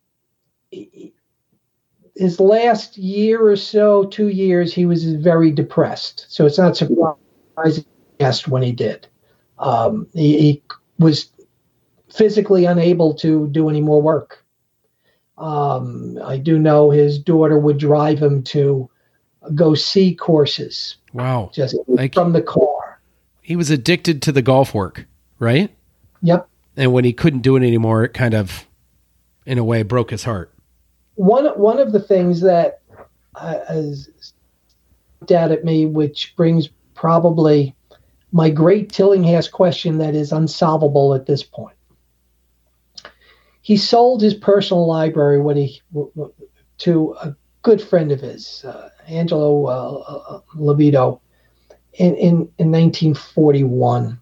[2.14, 6.26] his last year or so, two years, he was very depressed.
[6.28, 7.84] So it's not surprising
[8.18, 9.06] guest when he did.
[9.58, 10.62] Um, he, he,
[10.98, 11.30] was
[12.12, 14.44] physically unable to do any more work.
[15.36, 18.90] Um, I do know his daughter would drive him to
[19.54, 20.96] go see courses.
[21.12, 21.50] Wow.
[21.54, 23.00] Just like, from the car.
[23.42, 25.06] He was addicted to the golf work,
[25.38, 25.70] right?
[26.22, 26.48] Yep.
[26.76, 28.66] And when he couldn't do it anymore, it kind of,
[29.46, 30.52] in a way, broke his heart.
[31.14, 32.80] One, one of the things that
[33.36, 34.08] uh, has
[35.30, 37.74] out at me, which brings probably
[38.32, 41.76] my great Tillinghast question that is unsolvable at this point.
[43.62, 45.82] He sold his personal library when he
[46.78, 51.16] to a good friend of his, uh, Angelo uh, uh,
[51.94, 54.18] in, in, in 1941.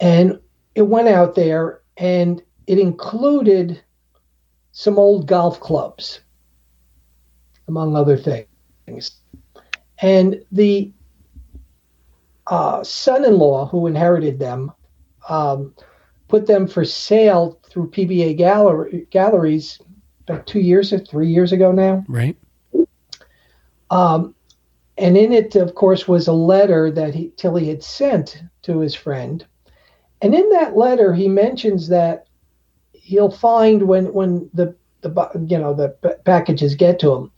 [0.00, 0.40] And
[0.74, 3.80] it went out there and it included
[4.72, 6.20] some old golf clubs,
[7.68, 9.12] among other things.
[10.00, 10.92] And the
[12.46, 14.72] uh, son-in-law who inherited them
[15.28, 15.74] um,
[16.28, 19.80] put them for sale through PBA gallery, galleries
[20.26, 22.04] about two years or three years ago now.
[22.08, 22.36] Right.
[23.90, 24.34] Um,
[24.98, 28.94] and in it, of course, was a letter that he, Tilly had sent to his
[28.94, 29.44] friend.
[30.22, 32.26] And in that letter, he mentions that
[32.92, 35.10] he'll find when when the the
[35.46, 35.90] you know the
[36.24, 37.30] packages get to him,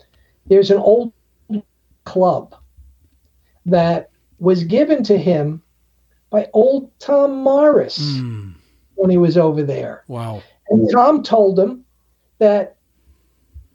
[0.46, 1.12] there's an old
[2.04, 2.54] club
[3.66, 4.07] that
[4.38, 5.62] was given to him
[6.30, 8.54] by old Tom Morris Mm,
[8.94, 10.04] when he was over there.
[10.08, 10.42] wow.
[10.68, 11.84] And Tom told him
[12.38, 12.76] that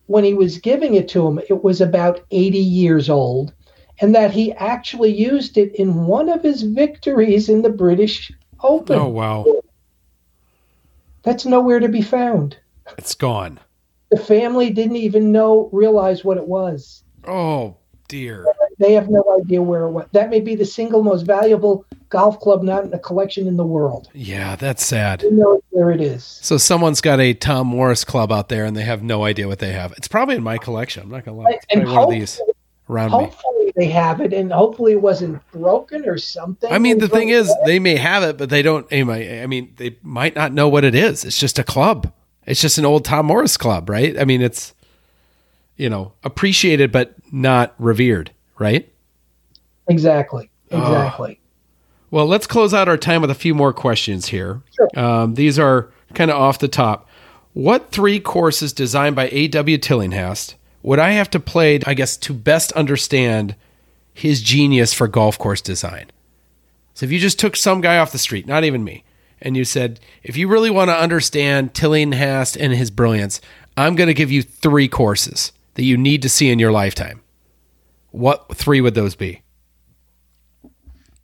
[0.06, 3.54] when he was giving it to him, it was about 80 years old,
[4.00, 8.98] and that he actually used it in one of his victories in the British Open.
[8.98, 9.46] Oh, wow.
[11.24, 12.58] That's nowhere to be found.
[12.98, 13.60] It's gone.
[14.12, 17.04] The family didn't even know, realize what it was.
[17.26, 18.46] Oh, dear.
[18.80, 20.06] They have no idea where it was.
[20.12, 23.66] That may be the single most valuable golf club not in a collection in the
[23.66, 24.10] world.
[24.14, 25.22] Yeah, that's sad.
[25.22, 26.24] Who knows where it is?
[26.24, 29.60] So someone's got a Tom Morris club out there and they have no idea what
[29.60, 29.94] they have.
[29.98, 31.04] It's probably in my collection.
[31.04, 31.52] I'm not to lie.
[31.52, 32.54] It's And one of these hopefully,
[32.90, 33.18] around me.
[33.26, 36.72] hopefully they have it, and hopefully it wasn't broken or something.
[36.72, 38.86] I mean, the thing is, they may have it, but they don't.
[38.92, 41.26] I I mean, they might not know what it is.
[41.26, 42.12] It's just a club.
[42.46, 44.20] It's just an old Tom Morris club, right?
[44.20, 44.74] I mean, it's
[45.78, 48.32] you know appreciated but not revered,
[48.64, 48.90] right?
[49.90, 51.40] exactly, exactly.
[52.10, 54.62] Well, let's close out our time with a few more questions here.
[54.76, 54.88] Sure.
[54.96, 57.10] Um, these are kind of off the top.
[57.54, 59.78] What three courses designed by A.W.
[59.80, 63.56] Tillinghast would I have to play, I guess, to best understand
[64.14, 66.12] his genius for golf course design?
[66.94, 69.04] So if you just took some guy off the street, not even me,
[69.42, 73.42] and you said, if you really want to understand Tillinghast and his brilliance,
[73.76, 77.22] I'm going to give you three courses that you need to see in your lifetime.
[78.14, 79.42] What three would those be?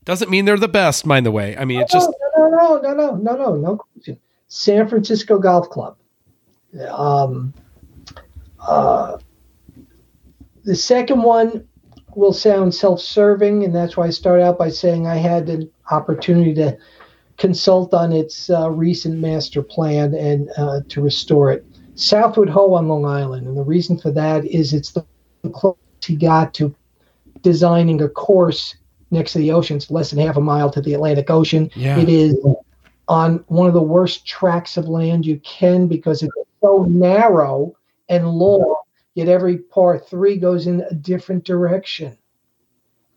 [0.05, 1.55] Doesn't mean they're the best, mind the way.
[1.55, 4.17] I mean, it's just no, no, no, no, no, no, no question.
[4.47, 5.97] San Francisco Golf Club.
[6.89, 7.53] Um,
[8.59, 9.19] uh,
[10.63, 11.67] the second one
[12.15, 16.55] will sound self-serving, and that's why I start out by saying I had an opportunity
[16.55, 16.75] to
[17.37, 21.63] consult on its uh, recent master plan and uh, to restore it.
[21.93, 25.05] Southward Ho on Long Island, and the reason for that is it's the
[25.53, 26.73] closest he got to
[27.41, 28.75] designing a course
[29.11, 29.77] next to the ocean.
[29.77, 31.69] It's less than half a mile to the Atlantic Ocean.
[31.75, 31.97] Yeah.
[31.97, 32.37] It is
[33.07, 37.75] on one of the worst tracts of land you can because it's so narrow
[38.07, 38.75] and long,
[39.15, 42.17] yet every par three goes in a different direction.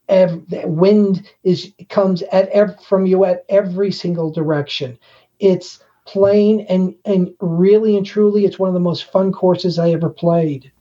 [0.09, 4.99] Every, wind is comes at ev- from you at every single direction.
[5.39, 9.91] It's plain and and really and truly, it's one of the most fun courses I
[9.91, 10.73] ever played.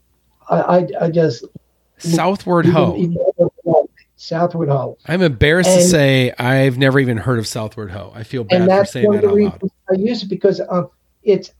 [0.49, 1.45] I I, I just
[2.01, 3.07] Southward Ho.
[4.15, 4.97] Southward Ho.
[5.07, 8.11] I'm embarrassed to say I've never even heard of Southward Ho.
[8.13, 9.61] I feel bad and for saying that the out loud.
[9.89, 10.89] I use it because um,
[11.23, 11.51] it's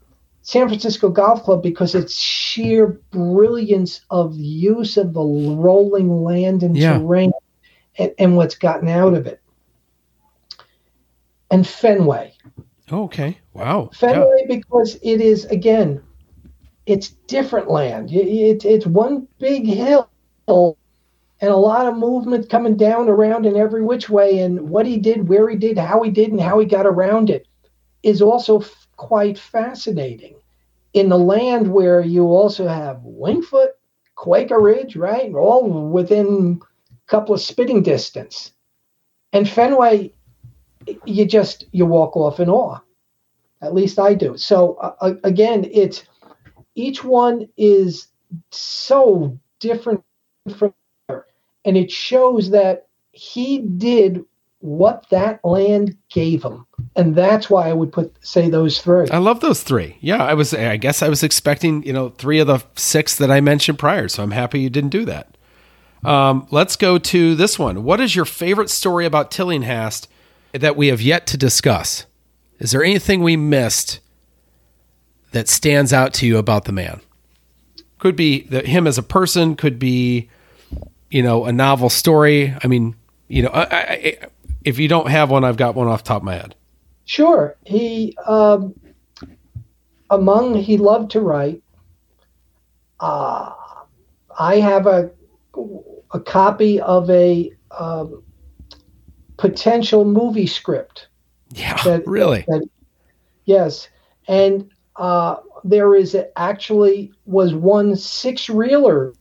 [0.43, 6.77] San Francisco Golf Club because it's sheer brilliance of use of the rolling land and
[6.77, 6.97] Yeah.
[6.99, 7.31] terrain
[7.97, 9.41] and, and what's gotten out of it.
[11.49, 12.33] And Fenway.
[12.91, 13.37] Oh, okay.
[13.53, 13.89] Wow.
[13.93, 13.99] Yeah.
[14.13, 16.01] Fenway because it is again,
[16.85, 18.09] it's different land.
[18.11, 20.10] Y- It, it's one big hill
[20.47, 24.39] and a lot of movement coming down around in every which way.
[24.39, 27.29] And what he did, where he did, how he did, and how he got around
[27.29, 27.47] it
[28.03, 30.35] is also f- quite fascinating.
[30.93, 33.69] In the land where you also have Wingfoot,
[34.15, 36.61] Quaker Ridge, right, all within
[36.91, 38.51] a couple of spitting distance,
[39.33, 40.13] and Fenway,
[41.05, 42.79] you just you walk off in awe.
[43.61, 44.37] At least I do.
[44.37, 46.03] So uh, again, it's
[46.75, 48.07] each one is
[48.51, 50.03] so different
[50.49, 50.73] from
[51.07, 51.25] the other,
[51.65, 54.23] and it shows that he did
[54.59, 56.65] what that land gave him,
[56.95, 59.09] and that's why I would put say those three.
[59.09, 59.97] I love those three.
[60.01, 60.53] Yeah, I was.
[60.53, 64.07] I guess I was expecting you know three of the six that I mentioned prior.
[64.07, 65.35] So I'm happy you didn't do that.
[66.03, 67.83] Um, let's go to this one.
[67.83, 70.07] What is your favorite story about Tillinghast
[70.51, 72.05] that we have yet to discuss?
[72.59, 73.99] Is there anything we missed
[75.31, 77.01] that stands out to you about the man?
[78.01, 79.55] Could be the, him as a person.
[79.55, 80.27] Could be,
[81.11, 82.51] you know, a novel story.
[82.63, 82.95] I mean,
[83.27, 84.17] you know, I, I,
[84.65, 86.55] if you don't have one, I've got one off the top of my head.
[87.05, 88.73] Sure, he um,
[90.09, 91.61] among he loved to write.
[92.99, 93.51] Uh,
[94.39, 95.11] I have a
[96.11, 98.23] a copy of a um,
[99.37, 101.07] potential movie script.
[101.51, 102.45] Yeah, That- really.
[102.47, 102.67] that-
[103.45, 103.89] yes,
[104.27, 109.13] and uh, there is a, actually was one six reeler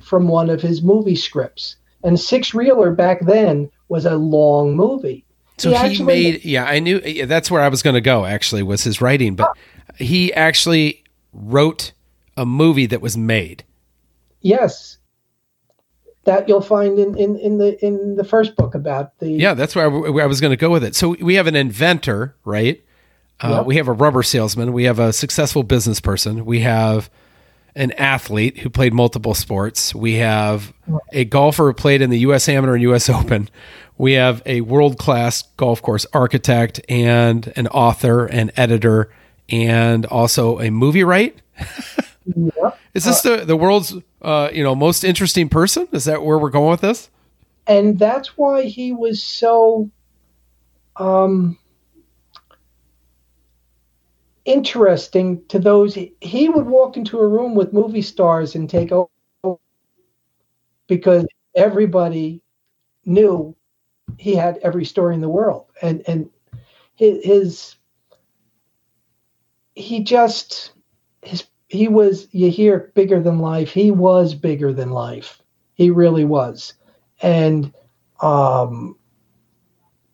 [0.00, 5.24] from one of his movie scripts, and six reeler back then was a long movie.
[5.58, 8.00] So He he, actually- made, yeah, I knew yeah, that's where I was going to
[8.00, 8.24] go.
[8.24, 9.56] Actually, was his writing, but
[9.96, 11.92] he actually wrote
[12.36, 13.64] a movie that was made.
[14.40, 14.96] Yes,
[16.24, 19.74] that you'll find in, in, in the in the first book about the Yeah, that's
[19.74, 20.94] where I, where I was going to go with it.
[20.94, 22.82] So we have an inventor, right?
[23.42, 23.66] Uh, Yep.
[23.66, 24.72] We have a rubber salesman.
[24.72, 26.44] We have a successful business person.
[26.44, 27.10] We have
[27.74, 29.94] an athlete who played multiple sports.
[29.94, 30.72] We have
[31.12, 32.48] a golfer who played in the U.S.
[32.48, 33.08] Amateur and U.S.
[33.10, 33.48] Open.
[33.96, 39.12] We have a world class golf course architect and an author and editor,
[39.48, 41.36] and also a movie right.
[42.26, 42.78] Yep.
[42.94, 45.86] Is this the the world's uh, you know most interesting person?
[45.92, 47.08] Is that where we're going with this?
[47.66, 49.88] and that's why he was so
[50.96, 51.56] um,
[54.44, 55.96] interesting to those.
[56.20, 59.58] He would walk into a room with movie stars and take over
[60.86, 62.42] because everybody
[63.04, 63.54] knew
[64.18, 66.30] he had every story in the world, and and
[66.94, 67.74] his, his
[69.74, 70.72] he just
[71.22, 73.70] his he was you hear bigger than life.
[73.70, 75.40] He was bigger than life.
[75.74, 76.74] He really was
[77.22, 77.72] and
[78.20, 78.96] um,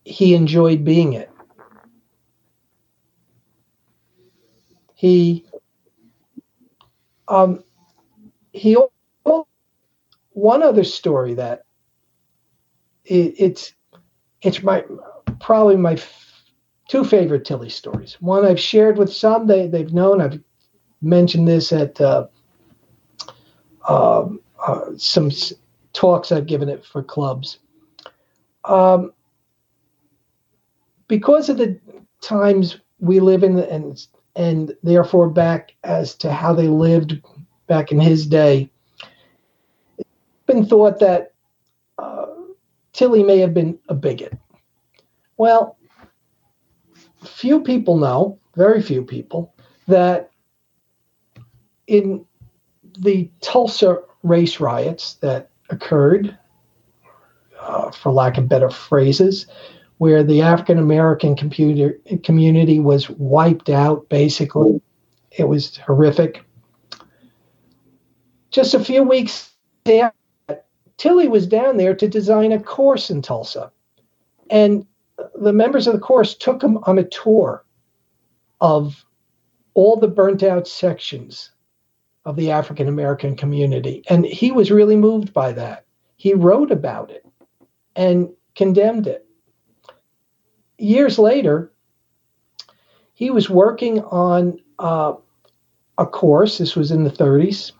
[0.04, 1.30] he enjoyed being it.
[4.96, 5.46] He
[7.28, 7.62] um,
[8.52, 8.76] he
[10.30, 11.64] one other story that
[13.04, 13.74] it, it's
[14.42, 14.84] it's my
[15.40, 16.42] probably my f-
[16.88, 18.16] two favorite Tilly stories.
[18.20, 20.20] One I've shared with some they they've known.
[20.20, 20.40] I've
[21.02, 22.26] mentioned this at uh,
[23.88, 24.28] uh,
[24.66, 25.30] uh, some
[25.92, 27.58] talks I've given it for clubs.
[28.64, 29.12] Um,
[31.08, 31.78] because of the
[32.20, 34.06] times we live in, and
[34.36, 37.20] and therefore back as to how they lived
[37.66, 38.70] back in his day,
[39.98, 40.08] it's
[40.46, 41.32] been thought that
[41.98, 42.26] uh,
[42.92, 44.36] Tilly may have been a bigot.
[45.38, 45.78] Well,
[47.24, 49.54] few people know, very few people,
[49.88, 50.30] that
[51.86, 52.24] in
[52.98, 56.36] the Tulsa race riots that occurred,
[57.60, 59.46] uh, for lack of better phrases,
[59.98, 64.80] where the African American community was wiped out, basically.
[65.30, 66.44] It was horrific.
[68.50, 69.52] Just a few weeks
[69.86, 70.14] after,
[70.96, 73.70] Tilly was down there to design a course in Tulsa.
[74.50, 74.86] And
[75.34, 77.64] the members of the course took him on a tour
[78.60, 79.04] of
[79.74, 81.50] all the burnt out sections
[82.24, 84.02] of the African American community.
[84.08, 85.84] And he was really moved by that.
[86.16, 87.26] He wrote about it
[87.94, 89.25] and condemned it.
[90.78, 91.72] Years later,
[93.14, 95.14] he was working on uh,
[95.98, 96.58] a course.
[96.58, 97.72] This was in the 30s.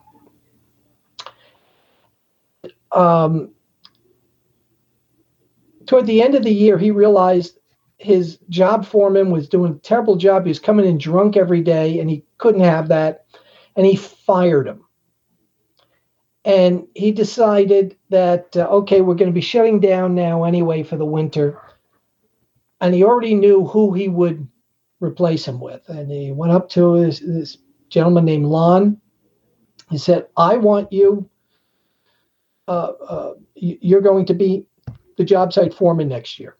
[2.92, 3.51] Um,
[5.86, 7.59] toward the end of the year, he realized
[7.99, 10.44] his job foreman was doing a terrible job.
[10.44, 13.26] He was coming in drunk every day, and he couldn't have that
[13.76, 14.82] and he fired him.
[16.44, 20.97] And he decided that, uh, okay, we're going to be shutting down now anyway for
[20.97, 21.61] the winter.
[22.81, 24.47] And he already knew who he would
[25.01, 25.89] replace him with.
[25.89, 27.59] And he went up to this, this
[27.89, 29.01] gentleman named Lon.
[29.91, 31.29] He said, I want you,
[32.68, 34.66] uh, uh, you're going to be
[35.16, 36.57] the job site foreman next year.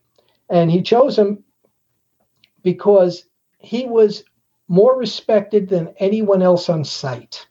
[0.49, 1.43] And he chose him
[2.63, 3.25] because
[3.59, 4.25] he was
[4.69, 7.47] more respected than anyone else on site.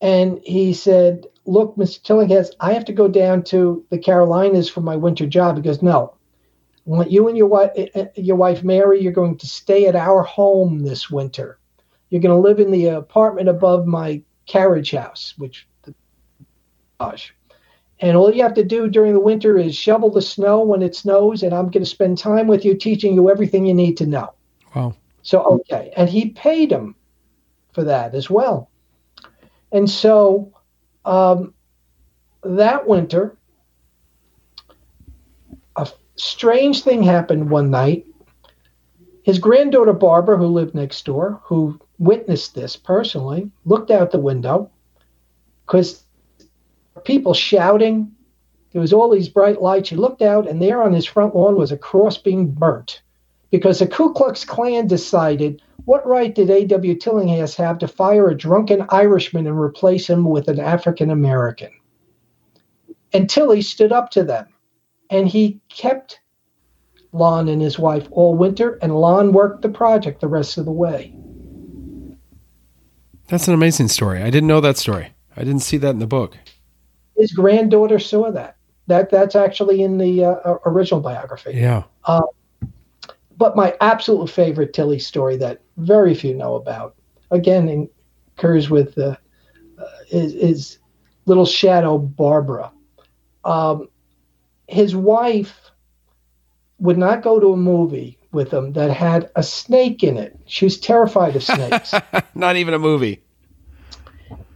[0.00, 2.02] And he said, Look, Mr.
[2.02, 5.56] Tillinghast, I have to go down to the Carolinas for my winter job.
[5.56, 6.14] He goes, No.
[6.84, 9.94] Want you and your wife, eh, eh, your wife Mary, you're going to stay at
[9.94, 11.58] our home this winter.
[12.10, 15.66] You're going to live in the apartment above my carriage house, which
[16.98, 17.34] gosh.
[18.00, 20.96] And all you have to do during the winter is shovel the snow when it
[20.96, 24.06] snows, and I'm going to spend time with you teaching you everything you need to
[24.06, 24.34] know.
[24.74, 24.96] Wow.
[25.22, 25.92] So, okay.
[25.96, 26.96] And he paid him
[27.72, 28.70] for that as well.
[29.70, 30.52] And so
[31.04, 31.54] um,
[32.42, 33.36] that winter,
[36.22, 38.06] strange thing happened one night.
[39.24, 44.70] His granddaughter, Barbara, who lived next door, who witnessed this personally, looked out the window
[45.66, 46.04] because
[47.04, 48.12] people shouting.
[48.72, 49.88] There was all these bright lights.
[49.88, 53.02] She looked out, and there on his front lawn was a cross being burnt
[53.50, 56.94] because the Ku Klux Klan decided what right did A.W.
[56.96, 61.70] Tillinghast have to fire a drunken Irishman and replace him with an African American?
[63.12, 64.46] And Tilly stood up to them,
[65.10, 66.20] and he kept
[67.12, 70.72] Lon and his wife all winter, and Lon worked the project the rest of the
[70.72, 71.14] way.
[73.28, 74.22] That's an amazing story.
[74.22, 75.12] I didn't know that story.
[75.36, 76.36] I didn't see that in the book.
[77.16, 78.56] His granddaughter saw that.
[78.88, 81.52] That that's actually in the uh, original biography.
[81.54, 81.84] Yeah.
[82.04, 82.22] Uh,
[83.36, 86.96] but my absolute favorite Tilly story that very few know about,
[87.30, 87.88] again,
[88.36, 89.16] occurs with uh,
[90.10, 90.78] is, is,
[91.24, 92.72] little shadow Barbara.
[93.44, 93.88] Um,
[94.72, 95.70] his wife
[96.78, 100.36] would not go to a movie with him that had a snake in it.
[100.46, 101.94] She was terrified of snakes.
[102.34, 103.22] not even a movie.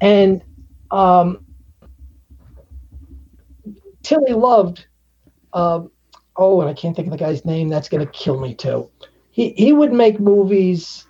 [0.01, 0.43] And
[0.91, 1.45] um,
[4.03, 4.87] Tilly loved,
[5.53, 5.83] uh,
[6.37, 7.69] oh, and I can't think of the guy's name.
[7.69, 8.91] That's going to kill me too.
[9.31, 11.05] He he would make movies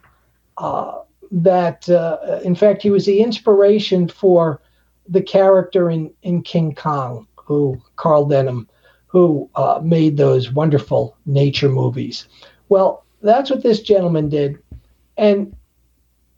[0.59, 0.99] uh,
[1.31, 4.61] that, uh, in fact, he was the inspiration for
[5.09, 8.69] the character in in King Kong, who Carl Denham,
[9.17, 12.29] who uh, made those wonderful nature movies.
[12.69, 14.59] Well, that's what this gentleman did,
[15.17, 15.57] and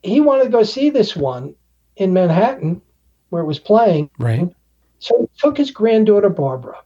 [0.04, 1.56] he wanted to go see this one
[1.96, 2.80] in Manhattan,
[3.30, 4.10] where it was playing.
[4.20, 4.48] Right.
[5.00, 6.76] So he took his granddaughter Barbara.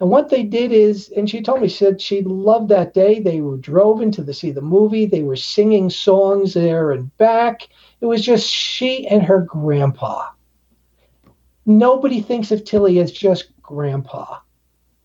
[0.00, 3.20] And what they did is, and she told me, she said she loved that day.
[3.20, 5.04] They were drove into to see the movie.
[5.04, 7.68] They were singing songs there and back.
[8.00, 10.30] It was just she and her grandpa.
[11.66, 14.38] Nobody thinks of Tilly as just grandpa.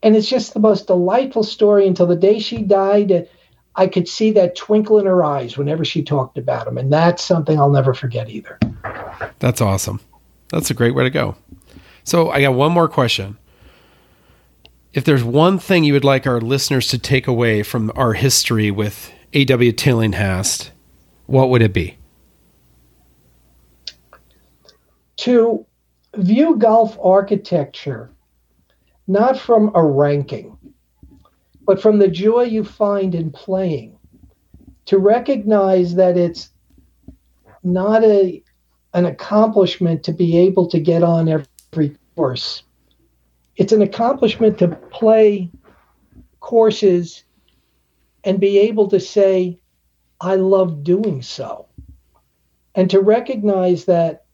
[0.05, 3.27] And it's just the most delightful story until the day she died.
[3.75, 6.77] I could see that twinkle in her eyes whenever she talked about him.
[6.77, 8.59] And that's something I'll never forget either.
[9.39, 9.99] That's awesome.
[10.49, 11.35] That's a great way to go.
[12.03, 13.39] So I got one more question.
[14.93, 18.69] If there's one thing you would like our listeners to take away from our history
[18.69, 19.71] with A.W.
[19.71, 20.69] Tillinghast,
[21.25, 21.97] what would it be?
[25.17, 25.65] To
[26.15, 28.11] view golf architecture
[29.07, 30.57] not from a ranking,
[31.65, 33.97] but from the joy you find in playing.
[34.85, 36.49] To recognize that it's
[37.63, 38.43] not a
[38.93, 42.63] an accomplishment to be able to get on every course.
[43.57, 45.51] It's an accomplishment to play
[46.39, 47.25] courses
[48.23, 49.59] and be able to say,
[50.21, 51.67] I love doing so.
[52.73, 54.25] And to recognize that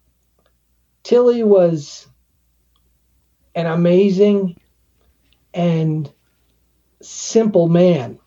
[1.03, 2.07] Tilly was
[3.55, 4.57] an amazing
[5.53, 6.11] and
[7.01, 8.19] simple man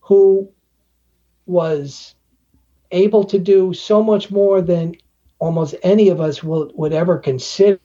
[0.00, 0.50] who
[1.46, 2.14] was
[2.90, 4.94] able to do so much more than
[5.38, 7.80] almost any of us will, would ever consider.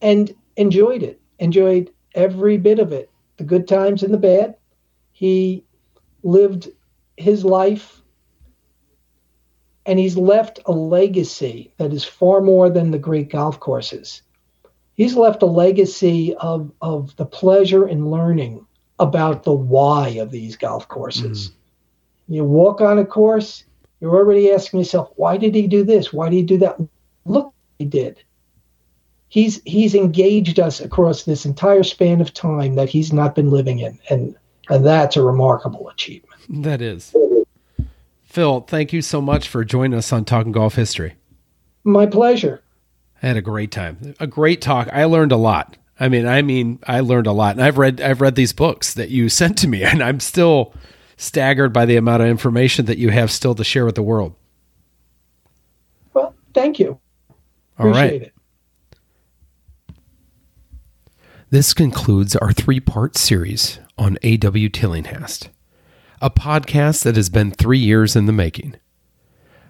[0.00, 4.54] And enjoyed it enjoyed every bit of it the good times and the bad.
[5.12, 5.64] He
[6.22, 6.68] lived
[7.16, 8.02] his life
[9.86, 14.22] and he's left a legacy that is far more than the great golf courses
[15.00, 18.66] he's left a legacy of, of the pleasure in learning
[18.98, 21.48] about the why of these golf courses.
[21.48, 22.34] Mm.
[22.34, 23.64] You walk on a course,
[24.00, 26.12] you're already asking yourself, why did he do this?
[26.12, 26.76] Why did he do that?
[27.24, 28.22] Look, he did.
[29.28, 33.78] He's he's engaged us across this entire span of time that he's not been living
[33.78, 34.36] in, and
[34.68, 36.42] and that's a remarkable achievement.
[36.62, 37.14] That is.
[38.24, 41.14] Phil, thank you so much for joining us on Talking Golf History.
[41.84, 42.60] My pleasure.
[43.22, 44.14] I had a great time.
[44.18, 44.88] A great talk.
[44.92, 45.76] I learned a lot.
[45.98, 47.56] I mean, I mean, I learned a lot.
[47.56, 50.72] And I've read I've read these books that you sent to me and I'm still
[51.16, 54.34] staggered by the amount of information that you have still to share with the world.
[56.14, 56.98] Well, thank you.
[57.78, 58.22] All Appreciate right.
[58.22, 58.34] it.
[61.50, 64.68] This concludes our three-part series on A.W.
[64.68, 65.48] Tillinghast,
[66.22, 68.76] a podcast that has been 3 years in the making.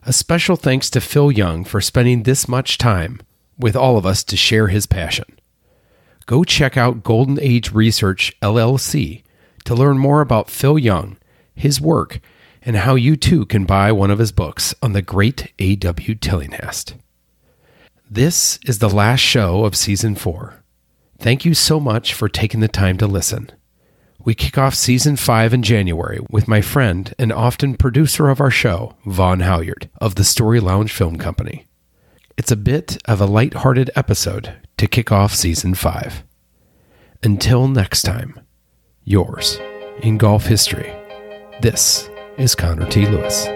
[0.05, 3.21] A special thanks to Phil Young for spending this much time
[3.61, 5.27] with all of us to share his passion.
[6.27, 9.23] Go check out Golden Age Research LLC
[9.65, 11.17] to learn more about Phil Young,
[11.55, 12.21] his work,
[12.63, 16.15] and how you too can buy one of his books on the great A.W.
[16.15, 16.95] Tillinghast.
[18.09, 20.63] This is the last show of season four.
[21.19, 23.51] Thank you so much for taking the time to listen.
[24.23, 28.51] We kick off season five in January with my friend and often producer of our
[28.51, 31.67] show, Vaughn Halyard of the Story Lounge Film Company.
[32.41, 36.25] It's a bit of a light-hearted episode to kick off season 5.
[37.23, 38.41] Until next time,
[39.05, 39.61] yours
[40.03, 40.91] in golf history.
[41.61, 43.05] This is Connor T.
[43.05, 43.47] Lewis.